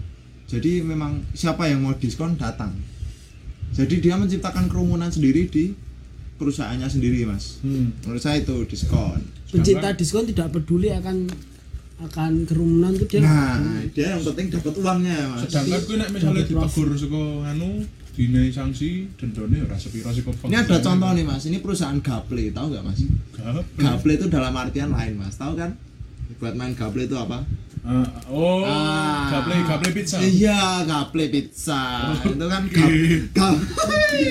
jadi 0.51 0.83
memang 0.83 1.23
siapa 1.31 1.71
yang 1.71 1.79
mau 1.79 1.95
diskon 1.95 2.35
datang. 2.35 2.75
Jadi 3.71 4.03
dia 4.03 4.19
menciptakan 4.19 4.67
kerumunan 4.67 5.07
sendiri 5.07 5.47
di 5.47 5.71
perusahaannya 6.41 6.89
sendiri, 6.89 7.29
Mas. 7.29 7.61
Hmm. 7.61 7.93
Menurut 8.01 8.21
saya 8.25 8.41
itu 8.41 8.65
diskon. 8.65 9.21
Pencinta 9.53 9.93
diskon 9.93 10.25
tidak 10.25 10.49
peduli 10.49 10.89
akan 10.89 11.29
akan 12.01 12.49
kerumunan 12.49 12.97
tuh 12.97 13.05
dia 13.05 13.21
Nah, 13.21 13.61
dia 13.93 14.17
yang 14.17 14.25
penting 14.25 14.49
dapat 14.49 14.73
uangnya, 14.81 15.17
Mas. 15.29 15.45
Sedangkan 15.45 16.01
nek 16.01 16.09
misalnya 16.09 16.41
Dapat 16.41 16.49
ditegur 16.49 16.89
saka 16.97 17.21
anu 17.53 17.69
dinai 18.11 18.49
sanksi 18.51 19.07
dendone 19.15 19.63
ora 19.63 19.77
sepiro 19.77 20.09
sih 20.09 20.25
kok. 20.25 20.35
Ini 20.49 20.57
ada 20.65 20.77
contoh 20.81 21.11
nih, 21.13 21.23
Mas. 21.23 21.45
Ini 21.45 21.61
perusahaan 21.61 21.95
Gaple, 22.01 22.51
tahu 22.51 22.65
nggak, 22.73 22.83
Mas? 22.83 22.99
Gaple 23.77 24.13
itu 24.17 24.25
dalam 24.27 24.53
artian 24.57 24.89
lain, 24.89 25.13
Mas. 25.15 25.37
Tahu 25.37 25.53
kan? 25.53 25.77
Buat 26.41 26.57
main 26.57 26.73
Gaple 26.73 27.05
itu 27.05 27.15
apa? 27.15 27.45
Ah, 27.81 28.05
oh, 28.29 28.61
Ah. 28.61 29.25
gaple 29.25 29.57
gaple 29.65 29.89
pizza. 29.91 30.21
Iya, 30.21 30.85
gaple 30.85 31.33
pizza. 31.33 32.13
itu 32.21 32.45
kan 32.45 32.63
gap, 32.69 32.89
gap. 33.33 33.55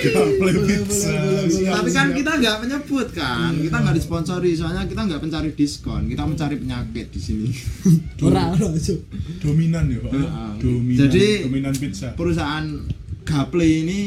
Gaple 0.06 0.52
pizza. 0.70 1.18
Tapi 1.50 1.90
kan 1.90 2.14
kita 2.14 2.32
nggak 2.38 2.56
menyebut 2.62 3.08
kan, 3.10 3.50
kita 3.58 3.74
nggak 3.74 3.96
disponsori, 3.98 4.54
soalnya 4.54 4.86
kita 4.86 5.02
nggak 5.02 5.18
mencari 5.18 5.50
diskon, 5.50 6.06
kita 6.06 6.22
mencari 6.22 6.62
penyakit 6.62 7.10
di 7.10 7.20
sini. 7.20 7.48
ora 8.26 8.54
dominan 9.42 9.84
ya, 9.90 9.98
Pak. 9.98 10.10
Heeh. 10.14 10.50
Dominan. 10.62 10.98
Jadi- 11.02 11.40
dominan 11.50 11.74
pizza. 11.74 12.14
Perusahaan 12.14 12.66
Gaple 13.20 13.66
ini 13.66 14.00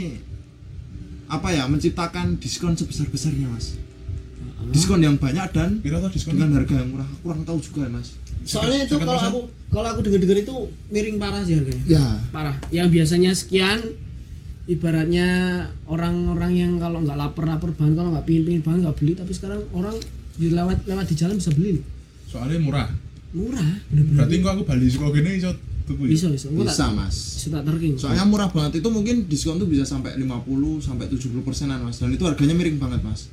apa 1.28 1.50
ya 1.52 1.64
menciptakan 1.66 2.38
diskon 2.38 2.76
sebesar 2.76 3.08
besarnya 3.08 3.48
mas. 3.48 3.80
Diskon 4.72 5.00
yang 5.00 5.16
banyak 5.20 5.48
dan 5.52 5.80
dengan 5.80 6.50
harga 6.56 6.74
yang 6.76 6.90
murah. 6.92 7.10
Kurang 7.24 7.44
tahu 7.44 7.60
juga 7.60 7.88
mas. 7.88 8.16
Soalnya 8.44 8.80
itu 8.84 8.96
kalau 8.96 9.18
aku 9.18 9.40
kalau 9.70 9.88
aku 9.90 10.00
dengar-dengar 10.02 10.38
itu 10.40 10.56
miring 10.88 11.18
parah 11.18 11.42
sih 11.42 11.56
harganya. 11.56 11.84
Ya. 11.86 12.06
Parah. 12.30 12.56
Yang 12.70 12.88
biasanya 12.92 13.32
sekian 13.34 13.80
ibaratnya 14.66 15.28
orang-orang 15.86 16.52
yang 16.54 16.72
kalau 16.78 17.04
nggak 17.04 17.16
lapar-lapar 17.16 17.72
banget 17.74 17.96
kalau 17.96 18.10
nggak 18.12 18.24
pingin-pingin 18.24 18.62
banget 18.62 18.80
nggak 18.82 18.98
beli 18.98 19.14
tapi 19.14 19.32
sekarang 19.32 19.62
orang 19.72 19.96
lewat 20.34 20.78
lewat 20.84 21.06
di 21.06 21.16
jalan 21.16 21.36
bisa 21.36 21.52
beli 21.52 21.84
soalnya 22.26 22.58
murah. 22.58 22.88
murah 23.30 23.70
bener-bener 23.88 24.18
Berarti 24.24 24.36
kok 24.40 24.52
aku 24.52 24.64
bali 24.64 24.86
saka 24.88 25.08
kene 25.12 25.30
iso 25.36 25.52
tuku. 25.84 26.02
ya? 26.06 26.10
bisa 26.10 26.26
bisa 26.30 26.46
Gua 26.48 26.64
Bisa 26.64 26.80
tak- 26.80 26.96
mas. 26.96 27.16
bisa 27.36 27.48
tak 27.52 27.64
terking 27.66 27.94
Soalnya 27.98 28.24
murah 28.24 28.48
banget 28.48 28.80
itu 28.80 28.88
mungkin 28.88 29.16
diskon 29.28 29.58
tuh 29.58 29.68
bisa 29.68 29.84
sampai 29.84 30.16
50 30.16 30.24
sampai 30.80 31.06
70 31.08 31.44
persenan 31.44 31.84
mas. 31.84 31.98
Dan 31.98 32.10
itu 32.10 32.24
harganya 32.24 32.56
miring 32.56 32.78
banget 32.78 33.02
mas. 33.02 33.28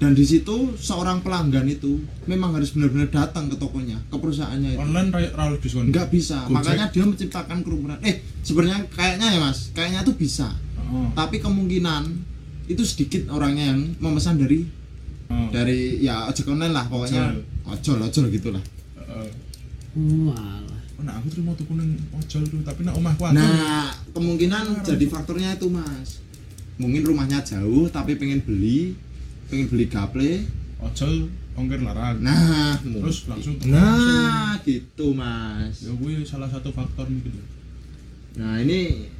Dan 0.00 0.16
di 0.16 0.24
situ 0.24 0.56
seorang 0.74 1.20
pelanggan 1.20 1.68
itu 1.68 2.00
memang 2.24 2.56
harus 2.56 2.72
benar-benar 2.72 3.06
datang 3.06 3.46
ke 3.46 3.54
tokonya, 3.54 4.00
ke 4.02 4.16
perusahaannya 4.16 4.70
itu. 4.72 4.80
Online 4.80 5.08
ra 5.10 5.20
ra 5.30 5.42
oleh 5.46 5.60
diskon. 5.60 5.86
nggak 5.86 6.08
bisa 6.08 6.40
Gojek. 6.42 6.56
makanya 6.56 6.84
dia 6.88 7.04
menciptakan 7.04 7.58
kerumunan 7.60 8.00
eh 8.00 8.16
sebenarnya 8.40 8.88
kayaknya 8.88 9.26
ya 9.28 9.38
mas 9.38 9.68
kayaknya 9.70 10.00
tuh 10.00 10.16
bisa 10.16 10.48
Oh. 10.82 11.06
tapi 11.12 11.38
kemungkinan 11.38 12.02
itu 12.66 12.82
sedikit 12.82 13.28
orangnya 13.28 13.70
yang 13.70 13.94
memesan 14.00 14.34
dari 14.36 14.64
Oh. 15.28 15.46
dari 15.48 16.00
ya 16.00 16.26
ojek 16.26 16.48
online 16.48 16.72
lah 16.72 16.82
pokoknya 16.84 17.36
ojol 17.64 18.00
ojol 18.00 18.24
gitulah 18.28 18.64
Heeh. 18.96 19.30
walah 20.26 20.66
Oh, 20.92 21.02
nah 21.02 21.16
aku 21.16 21.30
terima 21.30 21.52
tuku 21.54 21.72
ning 21.74 21.96
ojol 22.10 22.42
tuh, 22.42 22.60
tapi 22.60 22.82
nek 22.82 22.92
omahku 22.92 23.22
aku. 23.22 23.32
nah 23.32 23.88
kemungkinan 24.10 24.82
jadi 24.82 25.04
faktornya 25.06 25.54
itu 25.54 25.68
mas 25.68 26.20
mungkin 26.76 27.00
rumahnya 27.02 27.40
jauh 27.40 27.86
tapi 27.86 28.16
pengen 28.16 28.40
beli 28.40 28.96
pengen 29.50 29.66
beli 29.66 29.86
gaple 29.90 30.46
ojol 30.80 31.28
ongkir 31.58 31.82
larang. 31.82 32.22
nah. 32.22 32.78
Terus 32.80 33.28
langsung 33.28 33.58
nah 33.68 34.56
gitu 34.64 35.12
mas. 35.12 35.84
Ya 35.84 35.92
gue 35.92 36.24
salah 36.24 36.48
satu 36.48 36.72
faktor 36.72 37.10
mungkin. 37.10 37.36
Nah 38.38 38.62
ini 38.62 39.10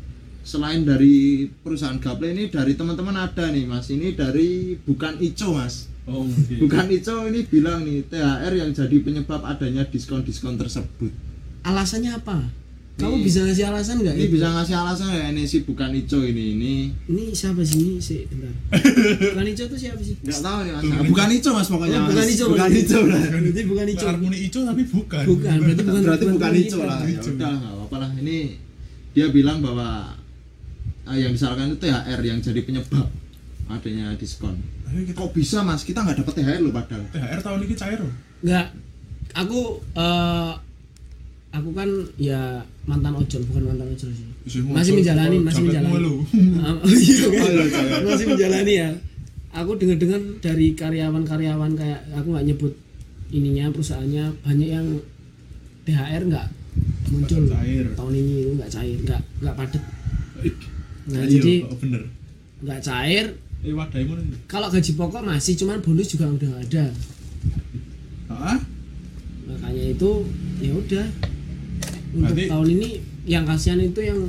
selain 0.40 0.88
dari 0.88 1.44
perusahaan 1.60 2.00
Gaple 2.00 2.32
ini 2.32 2.44
dari 2.48 2.78
teman-teman 2.78 3.18
ada 3.18 3.50
nih 3.50 3.66
mas. 3.66 3.90
Ini 3.92 4.16
dari 4.16 4.78
bukan 4.78 5.20
Ico 5.20 5.58
mas. 5.58 5.90
Oh, 6.08 6.24
mungkin. 6.30 6.56
bukan 6.64 6.86
Ico 6.88 7.28
ini 7.28 7.44
bilang 7.44 7.84
nih 7.84 8.06
THR 8.08 8.52
yang 8.56 8.70
jadi 8.72 8.96
penyebab 9.02 9.42
adanya 9.44 9.84
diskon-diskon 9.84 10.56
tersebut. 10.56 11.12
Alasannya 11.66 12.16
apa 12.16 12.59
kamu 13.00 13.14
Ini- 13.14 13.24
bisa 13.24 13.38
ngasih 13.42 13.64
alasan 13.66 13.96
nggak? 13.98 14.14
Ini 14.14 14.22
itu? 14.22 14.32
bisa 14.32 14.46
ngasih 14.48 14.74
alasan 14.76 15.06
ya 15.10 15.24
ini 15.28 15.42
si 15.42 15.56
bukan 15.62 15.90
Ico 15.90 16.18
ini 16.20 16.44
ini. 16.52 16.74
Ini 17.06 17.24
siapa 17.32 17.60
sih 17.60 17.76
ini? 17.78 17.94
Sih 17.98 18.20
bentar. 18.24 18.52
Bukan 19.26 19.44
Ico 19.46 19.64
tuh 19.66 19.78
siapa 19.78 20.00
sih? 20.00 20.14
Nggak 20.16 20.38
tahu 20.38 20.58
nih 20.60 20.72
mas. 20.72 20.82
Bukan 21.06 21.28
Ico 21.30 21.50
mas 21.50 21.68
pokoknya 21.68 21.96
Oh, 21.96 22.02
mas. 22.02 22.10
bukan 22.12 22.26
Ico, 22.26 22.44
bukan. 22.46 22.68
Ico 22.70 22.98
berarti 23.02 23.62
bukan 23.64 23.86
Ico. 23.88 24.04
Arep 24.06 24.20
muni 24.20 24.38
ijo 24.40 24.60
tapi 24.62 24.82
bukan. 24.84 25.24
bukan 25.26 25.56
berarti 25.58 25.82
bukan 25.82 26.00
berarti 26.02 26.24
bukan 26.24 26.36
bukan 26.36 26.52
Ico. 26.54 26.78
Lah. 26.80 26.98
Ya 27.00 27.10
Ico. 27.10 27.28
udah 27.32 27.50
nggak 27.50 27.72
apa-apa 27.74 27.96
lah. 27.98 28.10
Ini 28.16 28.38
dia 29.10 29.26
bilang 29.28 29.58
bahwa 29.58 29.88
ah, 31.02 31.16
yang 31.16 31.32
disalahkan 31.32 31.66
itu 31.68 31.78
THR 31.80 32.20
yang 32.20 32.38
jadi 32.38 32.60
penyebab 32.60 33.08
adanya 33.66 34.12
diskon. 34.14 34.54
Kita 34.86 35.14
kok 35.16 35.30
bisa 35.30 35.62
mas? 35.62 35.82
Kita 35.82 36.02
nggak 36.02 36.20
dapat 36.20 36.34
THR 36.36 36.60
loh 36.60 36.70
padahal. 36.70 37.02
THR 37.08 37.40
tahun 37.40 37.58
ini 37.64 37.74
cair 37.74 37.98
loh. 37.98 38.14
nggak. 38.40 38.66
Aku 39.32 39.60
eh 39.94 40.52
aku 41.50 41.70
kan 41.74 41.88
ya 42.14 42.62
mantan 42.86 43.14
ojol 43.18 43.42
bukan 43.50 43.62
mantan 43.74 43.90
ojol 43.90 44.10
sih 44.14 44.28
masih 44.70 44.94
menjalani 44.94 45.36
masih 45.42 45.62
menjalani. 45.66 45.94
Ah, 46.60 46.76
oh 46.78 46.90
iya? 46.90 47.26
Oh, 47.26 47.48
iya, 47.50 47.64
jangan. 47.66 48.00
masih 48.06 48.26
menjalani 48.30 48.72
ya 48.78 48.90
aku 49.50 49.70
dengar 49.74 49.98
dengar 49.98 50.20
dari 50.38 50.66
karyawan-karyawan 50.78 51.72
kayak 51.74 52.00
aku 52.14 52.28
nggak 52.30 52.46
nyebut 52.46 52.72
ininya 53.34 53.70
perusahaannya 53.74 54.24
banyak 54.46 54.68
yang 54.70 54.86
THR 55.86 56.22
nggak 56.30 56.46
muncul 57.10 57.42
cair. 57.50 57.86
tahun 57.98 58.14
ini 58.14 58.32
itu 58.46 58.50
nggak 58.54 58.70
cair 58.70 58.98
nggak 59.02 59.20
nggak 59.42 59.54
padet 59.58 59.84
nah 61.10 61.22
Iya, 61.26 61.30
jadi 61.34 61.54
oh, 61.66 61.76
bener. 61.82 62.02
nggak 62.62 62.80
cair 62.82 63.26
Eh 63.60 63.76
kalau 64.48 64.72
gaji 64.72 64.96
pokok 64.96 65.20
masih 65.20 65.52
cuman 65.52 65.84
bonus 65.84 66.08
juga 66.16 66.32
udah 66.32 66.52
ada 66.64 66.84
Hah? 68.32 68.56
makanya 69.44 69.84
itu 69.92 70.10
ya 70.64 70.72
udah 70.72 71.06
untuk 72.12 72.32
Berarti- 72.32 72.48
tahun 72.48 72.68
ini 72.70 72.88
yang 73.24 73.44
kasihan 73.44 73.78
itu 73.78 74.00
yang 74.00 74.20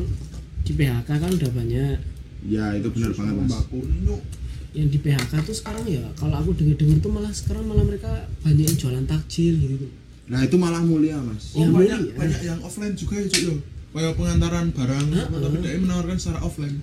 di 0.62 0.72
PHK 0.72 1.10
kan 1.10 1.32
udah 1.32 1.52
banyak 1.52 1.98
ya 2.44 2.66
itu 2.74 2.88
benar 2.90 3.12
banget 3.12 3.36
mas 3.40 3.54
yang 4.72 4.88
di 4.88 4.98
PHK 4.98 5.34
tuh 5.42 5.52
sekarang 5.54 5.84
ya 5.86 6.06
kalau 6.16 6.36
aku 6.36 6.54
dengar-dengar 6.54 6.98
tuh 7.00 7.12
malah 7.12 7.30
sekarang 7.30 7.66
malah 7.66 7.84
mereka 7.84 8.08
banyak 8.40 8.64
yang 8.64 8.78
jualan 8.78 9.06
takjil 9.06 9.56
gitu 9.58 9.88
nah 10.26 10.40
itu 10.40 10.56
malah 10.56 10.80
mulia 10.80 11.18
mas 11.20 11.52
Ya, 11.54 11.66
Oh, 11.66 11.74
banyak 11.74 11.98
mulia. 12.00 12.14
banyak 12.16 12.42
yang 12.42 12.60
offline 12.62 12.94
juga 12.94 13.18
ya 13.18 13.28
cuy 13.28 13.44
yo. 13.44 13.56
Kayak 13.92 14.16
pengantaran 14.16 14.72
barang, 14.72 15.06
Heeh. 15.10 15.28
tapi 15.28 15.56
dia 15.60 15.76
menawarkan 15.76 16.16
secara 16.16 16.40
offline. 16.40 16.80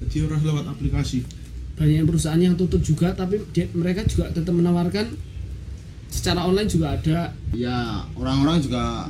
Jadi 0.00 0.16
orang 0.22 0.40
lewat 0.40 0.64
aplikasi. 0.66 1.20
banyak 1.76 2.02
perusahaan 2.02 2.40
yang 2.40 2.56
tutup 2.56 2.80
juga 2.80 3.12
tapi 3.12 3.38
dia- 3.52 3.68
mereka 3.70 4.02
juga 4.02 4.32
tetap 4.32 4.50
menawarkan 4.50 5.12
secara 6.08 6.42
online 6.42 6.66
juga 6.66 6.90
ada 6.92 7.30
ya 7.52 7.76
orang-orang 8.12 8.58
juga 8.58 9.06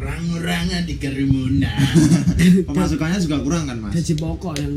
Orang-orangan 0.00 0.88
di 0.88 0.96
kerumunan. 0.96 1.76
pemasukannya 2.68 3.20
juga 3.20 3.36
kurang 3.44 3.68
kan 3.68 3.76
mas? 3.84 3.92
Gaji 3.92 4.16
pokok 4.16 4.56
yang 4.56 4.72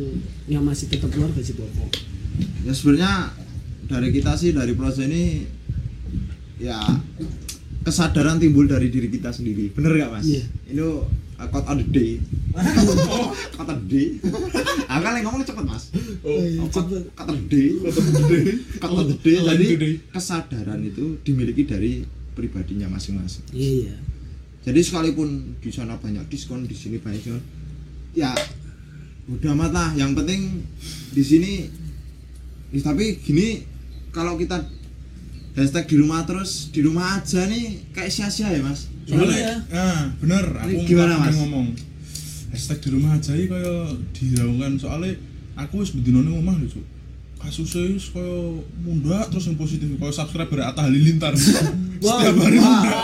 yang 0.51 0.63
masih 0.67 0.91
tetap 0.91 1.07
keluar 1.15 1.31
gaji 1.31 1.55
pokok. 1.55 1.89
Ya 2.67 2.75
sebenarnya 2.75 3.31
dari 3.87 4.11
kita 4.11 4.35
sih 4.35 4.51
dari 4.51 4.75
proses 4.75 5.07
ini 5.07 5.47
ya 6.59 6.75
kesadaran 7.87 8.35
timbul 8.35 8.67
dari 8.67 8.91
diri 8.91 9.07
kita 9.07 9.31
sendiri. 9.31 9.71
Bener 9.71 9.95
gak 9.95 10.11
mas? 10.11 10.27
Iya. 10.27 10.43
ini 10.75 10.83
uh, 10.83 11.47
quote 11.47 11.71
of 11.71 11.79
the 11.79 11.87
day. 11.87 12.11
Quote 13.55 13.71
of 13.71 13.79
the 13.79 13.87
day. 13.87 14.07
Aku 14.91 15.01
kan 15.07 15.15
yang 15.15 15.23
ngomong 15.31 15.47
cepet 15.47 15.63
mas. 15.63 15.87
Oh, 16.19 16.35
iya, 16.35 16.67
quote 16.67 16.99
cepet. 16.99 17.03
quote 17.15 17.31
of 17.31 17.37
the 17.39 17.47
day. 17.47 17.69
Quote 17.79 17.95
of 17.95 18.05
the 18.11 18.23
day. 18.27 18.43
Quote 18.75 18.99
of 18.99 19.07
the 19.07 19.17
day. 19.23 19.37
Oh, 19.39 19.55
jadi 19.55 19.89
kesadaran 20.11 20.83
itu 20.83 21.15
dimiliki 21.23 21.63
dari 21.63 22.03
pribadinya 22.35 22.91
masing-masing. 22.91 23.47
Iya 23.55 23.71
iya 23.87 23.95
jadi 24.63 24.79
sekalipun 24.79 25.59
di 25.59 25.69
sana 25.69 25.99
banyak 25.99 26.23
diskon 26.27 26.63
di 26.63 26.71
sini 26.73 26.97
banyak 26.97 27.19
diskon 27.19 27.43
ya 28.15 28.31
udah 29.27 29.51
amat 29.55 29.71
lah. 29.71 29.89
Yang 29.95 30.11
penting 30.19 30.41
di 31.11 31.23
sini 31.23 31.53
ya, 32.71 32.79
tapi 32.83 33.19
gini 33.19 33.63
kalau 34.11 34.35
kita 34.35 34.63
hashtag 35.53 35.85
di 35.87 35.95
rumah 35.99 36.23
terus 36.23 36.71
di 36.71 36.81
rumah 36.81 37.19
aja 37.19 37.45
nih 37.45 37.91
kayak 37.91 38.11
sia-sia 38.11 38.51
ya 38.51 38.61
mas? 38.63 38.87
Soalnya 39.03 39.35
Iya. 39.35 39.55
nah 39.67 39.99
bener. 40.19 40.45
Aku 40.63 40.71
Ini 40.71 40.87
gimana, 40.87 41.13
Mas? 41.19 41.35
ngomong. 41.35 41.67
Hashtag 42.51 42.79
di 42.83 42.89
rumah 42.93 43.11
aja 43.17 43.31
iki 43.35 43.47
kaya 43.51 43.75
diraungkan 44.15 44.79
soalnya 44.79 45.17
aku 45.55 45.81
wis 45.83 45.91
bedino 45.91 46.23
ning 46.23 46.37
omah 46.39 46.55
lho 46.55 46.67
cuk 46.69 46.85
kasusnya 47.43 47.83
wis 47.89 48.07
kaya 48.09 48.57
mundak 48.79 49.27
terus 49.27 49.45
yang 49.45 49.55
positif. 49.55 49.87
Kaya 49.93 50.11
subscriber 50.11 50.59
Atta 50.63 50.81
Halilintar. 50.83 51.35
Setiap 51.99 52.35
hari 52.35 52.57
mundak. 52.57 52.95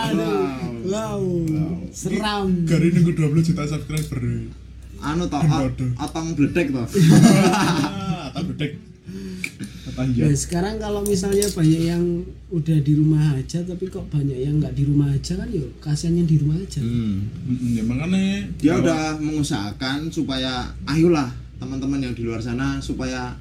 wow, 0.86 1.22
seram. 1.92 2.48
Gari 2.64 2.90
nunggu 2.92 3.12
20 3.14 3.44
juta 3.46 3.64
subscriber. 3.66 4.22
Anu 5.00 5.24
toh 5.26 5.40
Ben 5.40 5.48
a- 5.48 5.60
bodoh. 5.62 5.90
atong 5.98 6.28
bledek 6.34 6.68
toh. 6.70 6.88
Atta 8.28 8.42
bedek 8.42 8.72
Atta 8.76 8.88
Nah, 10.00 10.08
iya 10.08 10.32
sekarang 10.32 10.80
kalau 10.80 11.04
misalnya 11.04 11.44
banyak 11.50 11.82
yang 11.86 12.04
udah 12.50 12.78
di 12.80 12.94
rumah 12.94 13.36
aja 13.36 13.60
tapi 13.62 13.88
kok 13.88 14.08
banyak 14.08 14.38
yang 14.38 14.56
nggak 14.56 14.72
di 14.72 14.84
rumah 14.84 15.10
aja 15.10 15.36
kan 15.36 15.50
yuk 15.50 15.76
kasihannya 15.80 16.24
di 16.24 16.40
rumah 16.40 16.56
aja. 16.56 16.80
Hmm. 16.80 17.28
Mm, 17.44 17.70
ya 17.74 17.84
makanya 17.84 18.24
dia 18.56 18.72
kalau- 18.72 18.84
udah 18.86 19.02
mengusahakan 19.20 20.08
supaya 20.08 20.52
ayolah 20.86 21.28
teman-teman 21.58 22.00
yang 22.02 22.14
di 22.14 22.24
luar 22.24 22.40
sana 22.40 22.80
supaya 22.80 23.36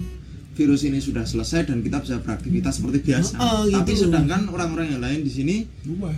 virus 0.59 0.83
ini 0.83 0.99
sudah 0.99 1.23
selesai 1.23 1.65
dan 1.65 1.79
kita 1.79 2.03
bisa 2.03 2.19
beraktivitas 2.19 2.77
seperti 2.77 2.99
biasa. 3.01 3.39
Oh, 3.39 3.63
gitu. 3.63 3.79
Tapi 3.79 3.93
sedangkan 3.95 4.51
orang-orang 4.51 4.91
yang 4.91 5.01
lain 5.01 5.23
di 5.23 5.31
sini, 5.31 5.57
Wah, 5.95 6.11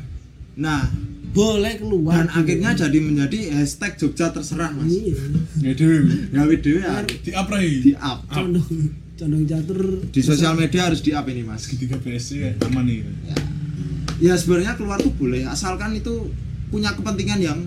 nah 0.56 0.88
boleh 1.30 1.78
keluar 1.78 2.16
dan 2.16 2.28
akhirnya 2.28 2.74
jadi 2.74 2.98
menjadi 2.98 3.38
hashtag 3.54 3.94
Jogja 3.94 4.34
terserah 4.34 4.72
mas. 4.72 4.90
iya 4.90 5.14
ya 5.60 5.72
dewe 5.72 6.02
Gawe 6.26 6.54
ya, 6.58 7.06
di 7.06 7.30
up 7.30 7.46
rai 7.46 7.70
di 7.78 7.92
up. 7.94 8.26
condong 8.26 8.66
condong 9.14 9.44
catur 9.46 10.02
Di 10.10 10.20
sosial 10.20 10.58
media 10.58 10.90
harus 10.90 10.98
di 10.98 11.14
up 11.14 11.22
ini 11.24 11.46
mas. 11.46 11.62
segitiga 11.62 11.96
PSC 11.96 12.30
ya 12.34 12.50
aman 12.64 12.82
nih 12.82 13.06
Ya, 13.22 13.36
ya 14.18 14.34
sebenarnya 14.34 14.74
keluar 14.74 14.98
tuh 14.98 15.14
boleh 15.14 15.46
asalkan 15.46 15.94
itu 15.94 16.34
punya 16.66 16.90
kepentingan 16.92 17.38
yang 17.38 17.60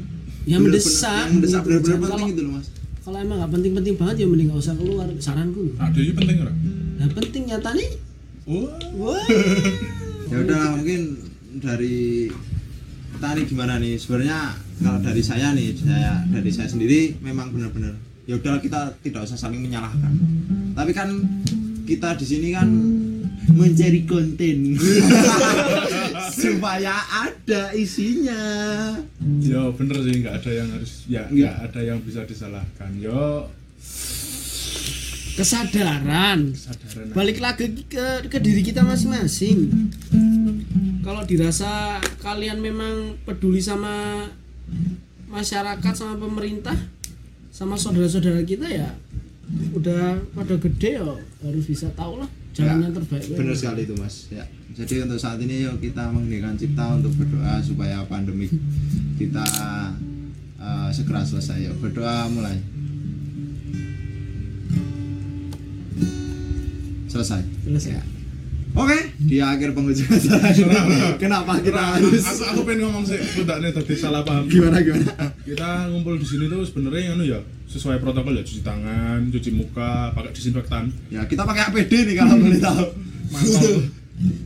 Yang 0.44 0.62
mendesak, 0.68 1.24
yang 1.24 1.34
mendesak 1.40 1.62
gitu. 1.62 1.68
benar-benar 1.80 2.00
penting 2.12 2.28
gitu 2.30 2.42
loh 2.44 2.54
mas. 2.60 2.68
Kalau 3.04 3.18
emang 3.20 3.38
nggak 3.44 3.52
penting-penting 3.52 3.96
banget 4.00 4.16
ya 4.24 4.26
mending 4.32 4.48
nggak 4.48 4.64
usah 4.64 4.76
keluar. 4.80 5.08
Saranku. 5.20 5.76
Ada 5.76 6.00
ini 6.00 6.14
penting 6.16 6.36
nggak 6.40 6.56
nah 6.94 7.08
penting 7.20 7.44
nyata 7.52 7.70
nih 7.76 7.92
wah. 8.48 8.80
Wah. 8.96 9.28
Ya 10.32 10.38
udah 10.40 10.62
mungkin 10.80 11.02
dari 11.60 12.32
nih 13.20 13.46
gimana 13.48 13.76
nih? 13.80 14.00
Sebenarnya 14.00 14.56
kalau 14.80 15.00
dari 15.04 15.22
saya 15.24 15.52
nih 15.52 15.76
saya 15.76 16.24
dari 16.32 16.50
saya 16.52 16.68
sendiri 16.72 17.20
memang 17.20 17.52
benar-benar 17.52 17.96
ya 18.24 18.40
udah 18.40 18.64
kita 18.64 18.96
tidak 19.04 19.28
usah 19.28 19.36
saling 19.36 19.60
menyalahkan. 19.60 20.12
Tapi 20.72 20.92
kan 20.96 21.10
kita 21.84 22.16
di 22.16 22.26
sini 22.26 22.56
kan 22.56 22.72
mencari 23.52 24.08
konten 24.08 24.80
supaya 26.34 26.96
ada 27.12 27.72
isinya 27.74 28.42
Ya 29.40 29.62
bener 29.70 29.98
sih 30.02 30.20
nggak 30.20 30.36
ada 30.42 30.52
yang 30.52 30.70
harus 30.72 30.94
ya 31.06 31.24
Nggak. 31.24 31.32
nggak 31.32 31.56
ada 31.64 31.80
yang 31.84 32.00
bisa 32.02 32.22
disalahkan. 32.24 32.90
Yo 32.98 33.48
kesadaran 35.34 36.54
kesadaran. 36.54 37.10
balik 37.12 37.42
lagi 37.42 37.74
ke 37.90 38.30
ke 38.30 38.38
diri 38.38 38.62
kita 38.62 38.86
masing-masing 38.86 39.66
kalau 41.02 41.26
dirasa 41.26 41.98
kalian 42.22 42.62
memang 42.62 43.18
peduli 43.26 43.58
sama 43.58 44.30
masyarakat 45.28 45.94
sama 45.98 46.22
pemerintah 46.22 46.78
sama 47.50 47.74
saudara-saudara 47.74 48.46
kita 48.46 48.70
ya 48.70 48.94
udah 49.74 50.22
pada 50.34 50.56
gede 50.62 51.02
ya 51.02 51.06
harus 51.42 51.66
bisa 51.66 51.90
tahu 51.94 52.22
lah 52.22 52.30
jalan 52.54 52.78
Ya, 52.80 52.86
yang 52.86 52.94
terbaik 52.94 53.24
benar 53.34 53.56
sekali 53.58 53.82
itu 53.90 53.96
mas. 53.98 54.16
Ya. 54.30 54.46
Jadi 54.74 55.06
untuk 55.06 55.20
saat 55.22 55.38
ini 55.42 55.66
yuk 55.66 55.78
kita 55.82 56.10
mengheningkan 56.10 56.58
cipta 56.58 56.98
untuk 56.98 57.14
berdoa 57.18 57.62
supaya 57.66 58.06
pandemi 58.06 58.50
kita 59.20 59.46
eh, 60.62 60.90
segera 60.94 61.26
selesai. 61.26 61.70
Yuk 61.70 61.82
berdoa 61.82 62.30
mulai. 62.30 62.58
Selesai. 67.10 67.42
Selesai. 67.66 67.94
Ya. 67.98 68.04
Oke 68.74 68.98
di 69.24 69.38
akhir 69.40 69.70
penghujung 69.74 70.10
acara 70.18 71.16
kenapa 71.22 71.54
kita 71.62 71.82
harus 71.98 72.26
aku, 72.26 72.44
aku 72.50 72.62
pengen 72.66 72.80
ngomong 72.90 73.04
sih, 73.06 73.18
aku 73.18 73.42
tak 73.46 73.58
nih 73.62 73.72
tadi 73.72 73.94
salah 73.96 74.22
paham. 74.26 74.46
gimana 74.50 74.82
gimana 74.82 75.14
Kita 75.44 75.88
ngumpul 75.94 76.18
di 76.18 76.28
sini 76.28 76.46
tuh 76.50 76.66
sebenarnya 76.66 77.14
anu 77.16 77.24
ya 77.24 77.40
sesuai 77.70 77.98
protokol 77.98 78.38
ya 78.38 78.44
cuci 78.46 78.62
tangan, 78.62 79.30
cuci 79.34 79.50
muka, 79.54 80.14
pakai 80.14 80.32
disinfektan. 80.34 80.94
ya 81.10 81.26
kita 81.26 81.42
pakai 81.46 81.74
APD 81.74 81.92
nih 82.12 82.16
kalau 82.18 82.36
boleh 82.38 82.60
tahu 82.62 82.86
Mantap. 83.34 83.66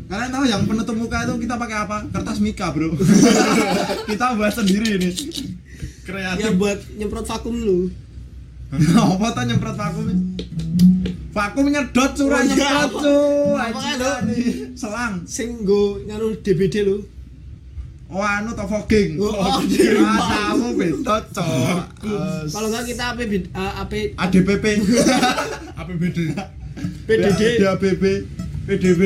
Kalian 0.07 0.31
tahu 0.31 0.45
yang 0.47 0.63
penutup 0.63 0.95
muka 0.95 1.27
itu 1.27 1.43
kita 1.43 1.59
pakai 1.59 1.77
apa? 1.83 1.97
Kertas 2.07 2.39
mika, 2.39 2.71
Bro. 2.71 2.95
kita 4.09 4.25
buat 4.39 4.53
sendiri 4.55 4.95
ini. 4.95 5.11
Kreatif. 6.07 6.39
ya 6.39 6.49
buat 6.55 6.79
nyemprot 6.95 7.27
vakum 7.27 7.51
dulu 7.51 7.91
Apa 8.71 9.27
tuh 9.35 9.43
nyemprot 9.43 9.75
vakum? 9.75 10.07
Vakum 11.37 11.69
nyedot 11.69 12.11
curah 12.11 12.33
Oh, 12.35 12.41
iya. 12.41 12.49
nyemprot 12.49 12.91
cuy. 12.97 13.61
Apa 13.61 13.77
kan, 13.77 13.95
Dok? 13.95 14.17
Selang. 14.73 15.13
sing 15.27 15.61
go 15.61 16.01
nganu 16.01 16.33
DBD 16.41 16.81
lu 16.81 16.97
Oh 18.07 18.23
anu 18.23 18.49
to 18.51 18.63
fogging. 18.63 19.19
Oh, 19.19 19.35
Ah, 19.35 19.59
kamu 20.47 20.67
betot, 20.73 21.23
cok. 21.29 21.91
kalau 22.47 22.67
nggak 22.71 22.87
kita 22.87 23.03
AP 23.11 23.21
AP 23.51 23.93
ADPP. 24.15 24.65
APBD. 25.75 26.17
PDD 27.05 27.41
DABB. 27.59 28.03
PDB. 28.65 29.01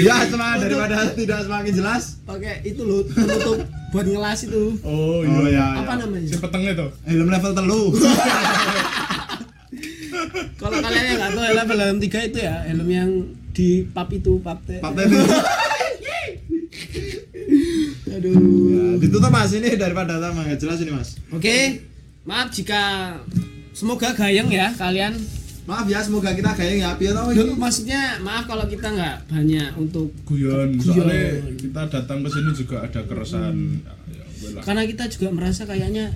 Ya, 0.00 0.26
semangat 0.26 0.58
daripada 0.62 0.96
tidak 1.12 1.40
semakin 1.42 1.72
jelas. 1.72 2.18
pakai 2.22 2.58
itu 2.64 2.82
loh 2.82 3.02
penutup 3.04 3.58
buat 3.90 4.04
ngelas 4.04 4.38
itu 4.44 4.78
Oh 4.80 5.22
Oh, 5.22 5.46
iya. 5.46 5.48
ya, 5.52 5.66
apa 5.78 5.92
ya. 5.92 6.00
namanya 6.00 6.26
Si 6.26 6.36
petengnya 6.36 6.72
tuh. 6.74 6.90
Helm 7.04 7.28
level 7.28 7.52
telu. 7.52 7.82
kalau 10.56 10.76
kalian 10.78 11.04
yang 11.06 11.18
nggak 11.18 11.32
tahu 11.32 11.44
helm 11.44 11.68
helm 11.70 11.96
tiga 11.98 12.18
itu 12.22 12.38
ya 12.38 12.56
helm 12.64 12.88
yang 12.88 13.10
di 13.50 13.68
pap 13.86 14.08
itu 14.10 14.38
pap 14.40 14.58
teh 14.62 14.78
Pak 14.78 14.92
Temi. 14.94 15.16
aduh 18.10 18.34
Ya, 18.70 18.84
ditutup 18.98 19.30
Mas 19.30 19.52
ini 19.52 19.74
daripada 19.74 20.18
sama 20.18 20.46
nggak 20.46 20.58
jelas 20.58 20.78
ini 20.80 20.92
Mas. 20.92 21.18
oke 21.30 21.56
maaf 22.22 22.48
jika 22.50 22.82
semoga 23.72 24.12
gayeng 24.12 24.50
ya 24.50 24.70
kalian 24.74 25.14
Maaf 25.68 25.86
ya, 25.86 26.02
semoga 26.02 26.34
kita 26.34 26.50
gayeng 26.58 26.82
ya. 26.82 26.98
Tau 26.98 27.30
Dulu 27.30 27.54
ini? 27.54 27.60
maksudnya 27.60 28.18
maaf 28.26 28.48
kalau 28.50 28.66
kita 28.66 28.90
nggak 28.90 29.30
banyak 29.30 29.70
untuk 29.78 30.10
Guyon. 30.26 30.74
Guyon. 30.74 31.06
Soalnya 31.06 31.30
kita 31.54 31.82
datang 31.86 32.18
ke 32.26 32.28
sini 32.32 32.50
juga 32.58 32.76
ada 32.82 33.00
keresahan. 33.06 33.54
Ya, 34.10 34.24
ya, 34.50 34.60
karena 34.66 34.82
kita 34.82 35.06
juga 35.06 35.28
merasa 35.30 35.62
kayaknya 35.70 36.10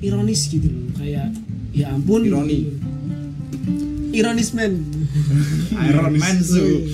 ironis 0.00 0.48
gitu 0.48 0.72
loh 0.72 0.96
kayak 0.96 1.28
ya 1.76 1.92
ampun 1.92 2.24
Ironi. 2.24 2.72
Ironis 4.16 4.50
man 4.56 4.72
Iron 5.88 6.14
Man 6.16 6.36
su. 6.40 6.88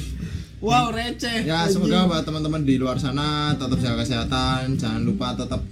wow 0.62 0.91
receh 0.91 1.47
Ya, 1.47 1.67
semoga 1.71 2.07
buat 2.11 2.23
teman-teman 2.27 2.62
di 2.67 2.79
luar 2.79 2.99
sana 2.99 3.55
tetap 3.55 3.79
jaga 3.79 4.03
kesehatan, 4.03 4.79
jangan 4.79 5.03
lupa 5.03 5.35
tetap 5.35 5.62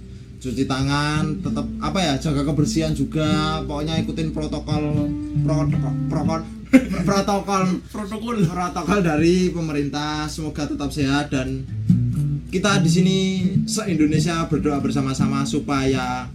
cuci 0.41 0.65
tangan, 0.65 1.37
tetap 1.37 1.65
apa 1.77 1.99
ya, 2.01 2.13
jaga 2.17 2.41
kebersihan 2.41 2.97
juga. 2.97 3.61
Pokoknya 3.61 4.01
ikutin 4.01 4.33
protokol 4.33 5.05
protokol 5.45 5.93
protokol 6.09 6.41
protokol 7.05 7.63
protokol 7.93 8.35
protokol 8.49 8.99
dari 9.05 9.53
pemerintah. 9.53 10.25
Semoga 10.27 10.65
tetap 10.65 10.89
sehat 10.89 11.29
dan 11.29 11.61
kita 12.51 12.83
di 12.83 12.89
sini 12.91 13.17
se 13.63 13.85
Indonesia 13.87 14.43
berdoa 14.49 14.83
bersama-sama 14.83 15.47
supaya 15.47 16.27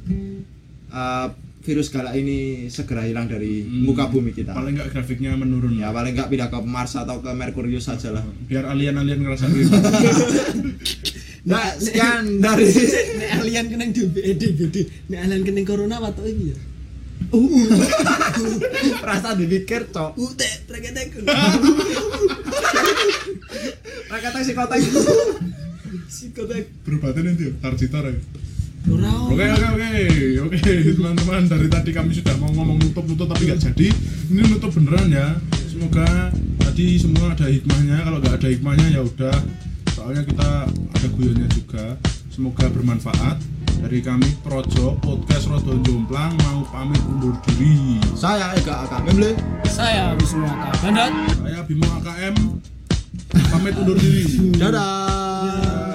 uh, 0.89 1.29
virus 1.67 1.91
galak 1.91 2.15
ini 2.15 2.39
segera 2.69 3.03
hilang 3.03 3.27
dari 3.27 3.61
Hmm. 3.61 3.83
muka 3.83 4.07
bumi 4.07 4.31
kita. 4.31 4.55
Paling 4.55 4.73
nggak 4.73 4.89
grafiknya 4.89 5.35
menurun. 5.35 5.75
Ya 5.75 5.91
paling 5.91 6.15
nggak 6.15 6.31
pindah 6.31 6.47
ke 6.47 6.59
Mars 6.63 6.95
atau 6.95 7.19
ke 7.19 7.29
Merkurius 7.29 7.85
saja 7.85 8.15
lah. 8.15 8.23
Biar 8.45 8.65
alien-alien 8.65 9.19
ngerasa 9.19 9.51
gitu. 9.51 9.75
Nah, 11.45 11.75
sekian 11.77 12.39
dari 12.39 12.67
nek 13.17 13.31
alien 13.37 13.67
kena 13.67 13.87
DBD 13.87 14.43
gede 14.57 14.83
nek 15.07 15.19
alien 15.21 15.43
kena 15.43 15.63
corona 15.63 15.99
tuh 16.11 16.25
ini 16.25 16.51
ya 16.51 16.59
Rasa 19.01 19.35
dipikir 19.35 19.87
cok. 19.89 20.15
ute 20.17 20.47
reketek 20.67 21.23
Raketek 24.07 24.43
psikotek. 24.43 24.81
psikotek 26.07 26.65
Berbatin 26.83 27.23
nanti 27.25 27.45
ya, 27.45 27.53
tarjitar 27.59 28.05
ya. 28.05 28.15
ora 28.15 28.21
Oke 28.87 29.43
oke 29.51 29.67
oke 29.67 29.91
oke 30.47 30.73
teman-teman 30.95 31.43
dari 31.51 31.67
tadi 31.67 31.91
kami 31.91 32.15
sudah 32.15 32.35
mau 32.39 32.51
ngomong 32.55 32.79
nutup-nutup 32.79 33.27
tapi 33.27 33.51
nggak 33.51 33.61
jadi. 33.61 33.89
Ini 34.31 34.43
nutup 34.47 34.71
beneran 34.71 35.11
ya. 35.11 35.35
Semoga 35.67 36.31
tadi 36.63 36.95
semua 36.95 37.35
ada 37.35 37.51
hikmahnya. 37.51 38.07
Kalau 38.07 38.19
nggak 38.23 38.35
ada 38.39 38.49
hikmahnya 38.49 38.87
ya 38.95 39.01
udah. 39.03 39.37
Soalnya 39.91 40.23
kita 40.23 40.71
ada 40.71 41.07
guyonnya 41.19 41.49
juga. 41.51 41.99
Semoga 42.31 42.71
bermanfaat. 42.71 43.43
Dari 43.77 44.01
kami 44.01 44.25
Projo 44.41 44.97
Podcast 45.05 45.53
Rodon 45.53 45.85
Jomplang 45.85 46.33
mau 46.49 46.65
pamit 46.73 47.03
undur 47.13 47.37
diri. 47.45 48.01
Saya 48.17 48.57
Eka 48.57 48.89
Aka 48.89 49.05
Memble. 49.05 49.37
saya 49.69 50.17
Wisnu 50.17 50.49
Aka 50.49 50.73
Bandat 50.81 51.13
Saya 51.37 51.61
Bimo 51.69 51.85
AKM 52.01 52.35
pamit 53.53 53.75
undur 53.77 53.97
diri. 54.01 54.25
Dadah. 54.57 55.86